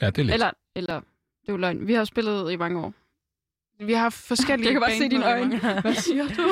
Ja, 0.01 0.05
det 0.09 0.17
er 0.17 0.23
lidt. 0.23 0.33
Eller, 0.33 0.51
eller, 0.75 0.99
det 1.41 1.47
er 1.49 1.53
jo 1.53 1.57
løgn. 1.57 1.87
Vi 1.87 1.93
har 1.93 2.03
spillet 2.03 2.51
i 2.51 2.55
mange 2.55 2.79
år. 2.79 2.93
Vi 3.85 3.93
har 3.93 4.09
forskellige 4.31 4.65
Jeg 4.65 4.73
kan 4.73 4.81
bare 4.81 4.97
se 4.97 5.09
dine 5.09 5.25
øjne. 5.25 5.81
Hvad 5.81 5.93
siger 5.93 6.27
du? 6.27 6.49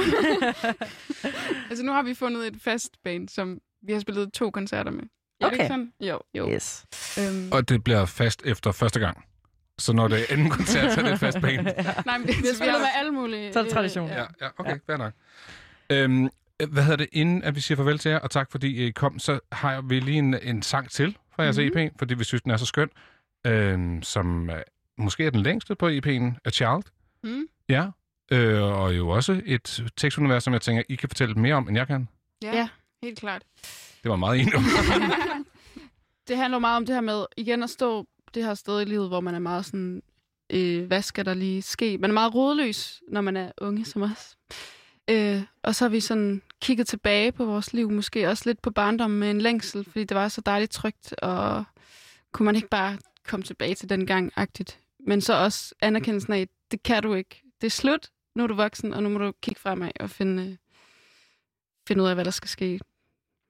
altså 1.69 1.83
nu 1.83 1.91
har 1.91 2.03
vi 2.03 2.13
fundet 2.13 2.47
et 2.47 2.61
fast 2.61 3.03
band, 3.03 3.29
som 3.29 3.59
vi 3.81 3.93
har 3.93 3.99
spillet 3.99 4.33
to 4.33 4.51
koncerter 4.51 4.91
med. 4.91 5.03
Er 5.03 5.05
det 5.39 5.45
Okay. 5.45 5.55
ikke 5.55 5.67
sådan? 5.67 5.93
jo. 5.99 6.19
jo. 6.33 6.49
Yes. 6.49 6.85
Øhm, 7.19 7.51
Og 7.51 7.69
det 7.69 7.83
bliver 7.83 8.05
fast 8.05 8.41
efter 8.45 8.71
første 8.71 8.99
gang. 8.99 9.25
Så 9.79 9.93
når 9.93 10.07
det 10.07 10.19
er 10.19 10.25
anden 10.29 10.49
koncert, 10.49 10.93
så 10.93 10.99
er 10.99 11.03
det 11.05 11.13
et 11.13 11.19
fast 11.19 11.41
band. 11.41 11.65
nej, 12.05 12.17
men, 12.17 12.27
Vi 12.27 12.33
har 12.33 12.41
vi 12.41 12.47
spillet 12.55 12.79
med 12.79 12.87
alle 12.95 13.11
mulige. 13.11 13.53
Så 13.53 13.59
er 13.59 13.63
det 13.63 13.71
tradition. 13.73 14.09
øh, 14.09 14.15
Ja, 14.15 14.25
ja 14.41 14.47
okay, 14.57 14.71
ja. 14.71 14.77
fair 14.93 14.97
nok. 14.97 15.13
Øhm, 15.89 16.29
hvad 16.69 16.83
hedder 16.83 16.97
det, 16.97 17.07
inden 17.11 17.43
at 17.43 17.55
vi 17.55 17.61
siger 17.61 17.75
farvel 17.75 17.97
til 17.97 18.11
jer, 18.11 18.19
og 18.19 18.31
tak 18.31 18.51
fordi 18.51 18.87
I 18.87 18.91
kom, 18.91 19.19
så 19.19 19.39
har 19.51 19.81
vi 19.81 19.99
lige 19.99 20.17
en, 20.17 20.35
en 20.43 20.61
sang 20.61 20.89
til 20.91 21.17
fra 21.35 21.43
jeres 21.43 21.57
Mhm. 21.57 21.65
mm-hmm. 21.65 21.81
EP, 21.85 21.91
fordi 21.99 22.13
vi 22.13 22.23
synes, 22.23 22.41
den 22.41 22.51
er 22.51 22.57
så 22.57 22.65
skøn, 22.65 22.89
øhm, 23.47 24.03
som 24.03 24.49
øh, 24.49 24.55
måske 24.97 25.25
er 25.25 25.29
den 25.29 25.41
længste 25.41 25.75
på 25.75 25.87
EP'en, 25.89 26.23
A 26.45 26.49
Child. 26.49 26.83
Mm. 27.23 27.43
Ja, 27.69 27.85
øh, 28.31 28.63
og 28.63 28.97
jo 28.97 29.09
også 29.09 29.41
et 29.45 29.83
tekstunivers, 29.97 30.43
som 30.43 30.53
jeg 30.53 30.61
tænker, 30.61 30.83
I 30.89 30.95
kan 30.95 31.09
fortælle 31.09 31.35
mere 31.35 31.55
om, 31.55 31.67
end 31.67 31.77
jeg 31.77 31.87
kan. 31.87 32.07
ja, 32.43 32.55
Ja. 32.57 32.67
helt 33.03 33.19
klart. 33.19 33.41
Det 34.03 34.09
var 34.11 34.15
meget 34.17 34.39
enig 34.41 34.55
om. 34.55 34.63
det 36.27 36.37
handler 36.37 36.59
meget 36.59 36.77
om 36.77 36.85
det 36.85 36.95
her 36.95 37.01
med 37.01 37.25
igen 37.37 37.63
at 37.63 37.69
stå 37.69 38.07
det 38.33 38.45
her 38.45 38.53
sted 38.53 38.81
i 38.81 38.85
livet, 38.85 39.07
hvor 39.07 39.19
man 39.19 39.35
er 39.35 39.39
meget 39.39 39.65
sådan, 39.65 40.03
øh, 40.49 40.85
hvad 40.85 41.01
skal 41.01 41.25
der 41.25 41.33
lige 41.33 41.61
ske? 41.61 41.97
Man 41.97 42.09
er 42.09 42.13
meget 42.13 42.35
rodløs, 42.35 43.01
når 43.07 43.21
man 43.21 43.37
er 43.37 43.51
unge 43.61 43.85
som 43.85 44.01
os. 44.01 44.37
Øh, 45.09 45.41
og 45.63 45.75
så 45.75 45.85
har 45.85 45.89
vi 45.89 45.99
sådan 45.99 46.41
kigget 46.61 46.87
tilbage 46.87 47.31
på 47.31 47.45
vores 47.45 47.73
liv, 47.73 47.91
måske 47.91 48.29
også 48.29 48.43
lidt 48.45 48.61
på 48.61 48.71
barndommen 48.71 49.19
med 49.19 49.31
en 49.31 49.41
længsel, 49.41 49.83
fordi 49.83 50.03
det 50.03 50.17
var 50.17 50.27
så 50.27 50.41
dejligt 50.41 50.71
trygt, 50.71 51.13
og 51.21 51.63
kunne 52.31 52.45
man 52.45 52.55
ikke 52.55 52.67
bare 52.67 52.97
komme 53.27 53.43
tilbage 53.43 53.75
til 53.75 53.89
den 53.89 54.05
gang-agtigt. 54.05 54.79
Men 54.99 55.21
så 55.21 55.33
også 55.33 55.75
anerkendelsen 55.81 56.33
af, 56.33 56.47
det 56.71 56.83
kan 56.83 57.03
du 57.03 57.13
ikke. 57.13 57.41
Det 57.61 57.67
er 57.67 57.71
slut, 57.71 58.09
nu 58.35 58.43
er 58.43 58.47
du 58.47 58.53
voksen, 58.53 58.93
og 58.93 59.03
nu 59.03 59.09
må 59.09 59.19
du 59.19 59.33
kigge 59.41 59.61
fremad 59.61 59.91
og 59.99 60.09
finde, 60.09 60.43
øh, 60.43 60.55
finde 61.87 62.03
ud 62.03 62.07
af, 62.07 62.15
hvad 62.15 62.25
der 62.25 62.31
skal 62.31 62.49
ske. 62.49 62.79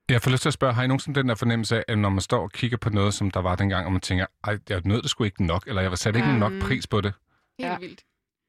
Jeg 0.10 0.22
får 0.22 0.32
lyst 0.32 0.42
til 0.42 0.50
at 0.50 0.54
spørge, 0.54 0.74
har 0.74 0.84
I 0.84 0.88
nogensinde 0.88 1.20
den 1.20 1.30
der 1.30 1.36
fornemmelse 1.36 1.78
af, 1.78 1.84
at 1.88 1.98
når 1.98 2.10
man 2.10 2.22
står 2.22 2.42
og 2.44 2.52
kigger 2.52 2.78
på 2.78 2.90
noget, 2.90 3.14
som 3.14 3.32
der 3.32 3.40
var 3.40 3.56
dengang, 3.56 3.86
og 3.86 3.92
man 3.92 4.02
tænker, 4.02 4.26
ej, 4.44 4.58
jeg 4.70 4.82
nød 4.86 5.02
det 5.02 5.10
sgu 5.10 5.24
ikke 5.24 5.46
nok, 5.46 5.64
eller 5.68 5.82
jeg 5.82 5.98
satte 5.98 6.18
ikke 6.20 6.30
Ja. 6.30 6.38
nok 6.38 6.54
pris 6.62 6.88
på 6.88 7.02
det, 7.02 7.14
Helt 7.60 7.70
Ja. 7.72 7.78
vildt. 7.78 8.04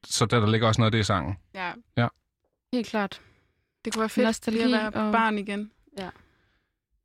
så 0.04 0.26
der, 0.26 0.40
der 0.40 0.46
ligger 0.50 0.68
også 0.68 0.80
noget 0.80 0.86
af 0.88 0.92
det 0.92 0.98
i 0.98 1.02
sangen. 1.04 1.36
Ja, 1.54 1.72
Helt 2.72 2.86
klart. 2.86 3.20
det 3.84 3.92
kunne 3.92 4.00
være 4.00 4.08
fedt 4.08 4.26
Nostalgi 4.26 4.58
lige 4.64 4.76
at 4.86 4.94
være 4.94 5.04
og- 5.06 5.12
barn 5.12 5.38
igen. 5.38 5.70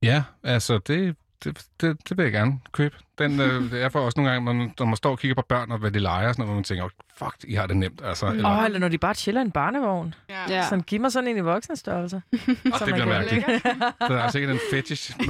Ja, 0.04 0.24
altså 0.44 0.78
det, 0.78 1.16
det, 1.44 1.66
det, 1.82 2.10
det 2.10 2.18
vil 2.18 2.24
jeg 2.24 2.32
gerne 2.32 2.60
købe. 2.72 2.96
Den, 3.18 3.40
øh, 3.42 3.74
jeg 3.82 3.92
får 3.92 4.00
også 4.02 4.20
nogle 4.20 4.32
gange, 4.32 4.46
når 4.46 4.54
man, 4.54 4.74
når 4.80 4.86
man 4.86 4.96
står 4.96 5.12
og 5.12 5.20
kigger 5.20 5.36
på 5.36 5.42
børn 5.50 5.72
og 5.72 5.78
hvad 5.78 5.92
de 5.92 6.00
leger, 6.00 6.28
og 6.28 6.34
sådan 6.34 6.42
noget, 6.42 6.50
hvor 6.50 6.56
man 6.56 6.64
tænker, 6.64 6.90
fuck, 7.18 7.36
I 7.44 7.54
har 7.54 7.68
det 7.68 7.78
nemt. 7.78 8.02
Altså, 8.04 8.26
Mm. 8.26 8.32
eller, 8.36 8.50
Åh, 8.50 8.58
oh, 8.60 8.66
eller 8.66 8.80
når 8.80 8.88
de 8.88 8.98
bare 8.98 9.14
chiller 9.16 9.42
i 9.42 9.46
en 9.46 9.52
barnevogn. 9.52 10.14
Ja. 10.30 10.44
Ja. 10.50 10.64
Sådan, 10.64 10.82
giv 10.84 11.02
mig 11.02 11.12
sådan 11.12 11.30
en 11.30 11.38
i 11.38 11.40
voksenstørrelse. 11.40 12.16
Åh, 12.34 12.38
som 12.38 12.56
det 12.72 12.72
man 12.82 12.84
bliver 12.88 12.96
kan. 13.00 13.08
mærkeligt. 13.08 13.46
Det 14.10 14.18
er 14.20 14.30
sikkert 14.30 14.52
en 14.52 14.60
fetish. 14.72 15.18
Men, 15.28 15.30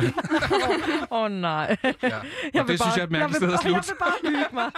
Åh 1.11 1.21
oh, 1.23 1.31
nej. 1.31 1.77
ja. 1.83 1.91
Jeg 2.03 2.13
Og 2.13 2.21
vil 2.53 2.67
det 2.67 2.81
synes 2.81 2.95
jeg 2.95 2.99
er 2.99 3.03
et 3.03 3.11
mærkeligt 3.11 3.35
sted 3.37 3.47
jeg 3.47 3.53
at 3.53 3.59
slutte. 3.59 3.87
Jeg 3.87 3.95
vil 3.95 3.99
bare 3.99 4.29
hygge 4.29 4.53
mig. 4.53 4.71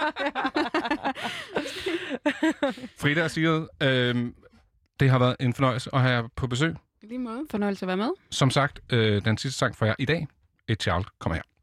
Frida 2.98 3.24
og 3.24 3.30
Sigrid, 3.30 3.66
øh, 3.82 4.32
det 5.00 5.10
har 5.10 5.18
været 5.18 5.36
en 5.40 5.54
fornøjelse 5.54 5.90
at 5.94 6.00
have 6.00 6.14
jer 6.14 6.22
på 6.36 6.46
besøg. 6.46 6.74
I 7.02 7.06
lige 7.06 7.18
måde. 7.18 7.42
Fornøjelse 7.50 7.84
at 7.84 7.86
være 7.88 7.96
med. 7.96 8.10
Som 8.30 8.50
sagt, 8.50 8.80
øh, 8.92 9.24
den 9.24 9.38
sidste 9.38 9.58
sang 9.58 9.76
for 9.76 9.86
jer 9.86 9.94
i 9.98 10.04
dag, 10.04 10.26
Et 10.68 10.82
Child, 10.82 11.06
kommer 11.18 11.36
her. 11.36 11.55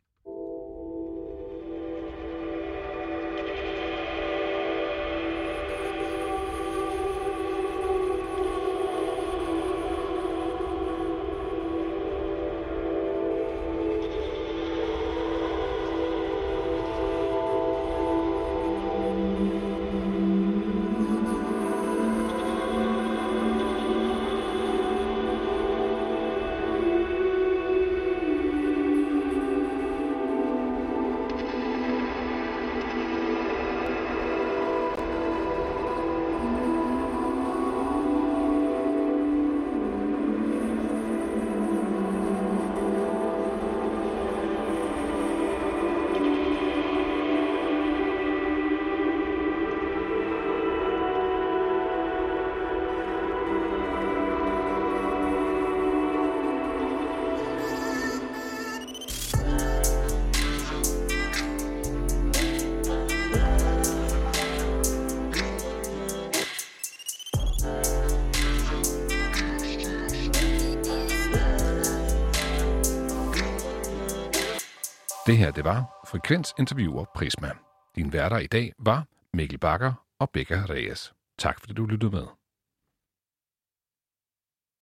Det 75.33 75.39
her, 75.39 75.51
det 75.51 75.63
var 75.63 76.07
Frekvens 76.07 76.53
Interviewer 76.59 77.05
Prisma. 77.15 77.51
Din 77.95 78.13
værter 78.13 78.37
i 78.37 78.47
dag 78.47 78.73
var 78.79 79.05
Mikkel 79.33 79.59
Bakker 79.59 79.93
og 80.19 80.29
Becca 80.29 80.65
Reyes. 80.69 81.13
Tak 81.37 81.59
fordi 81.59 81.73
du 81.73 81.85
lyttede 81.85 82.11
med. 82.11 82.42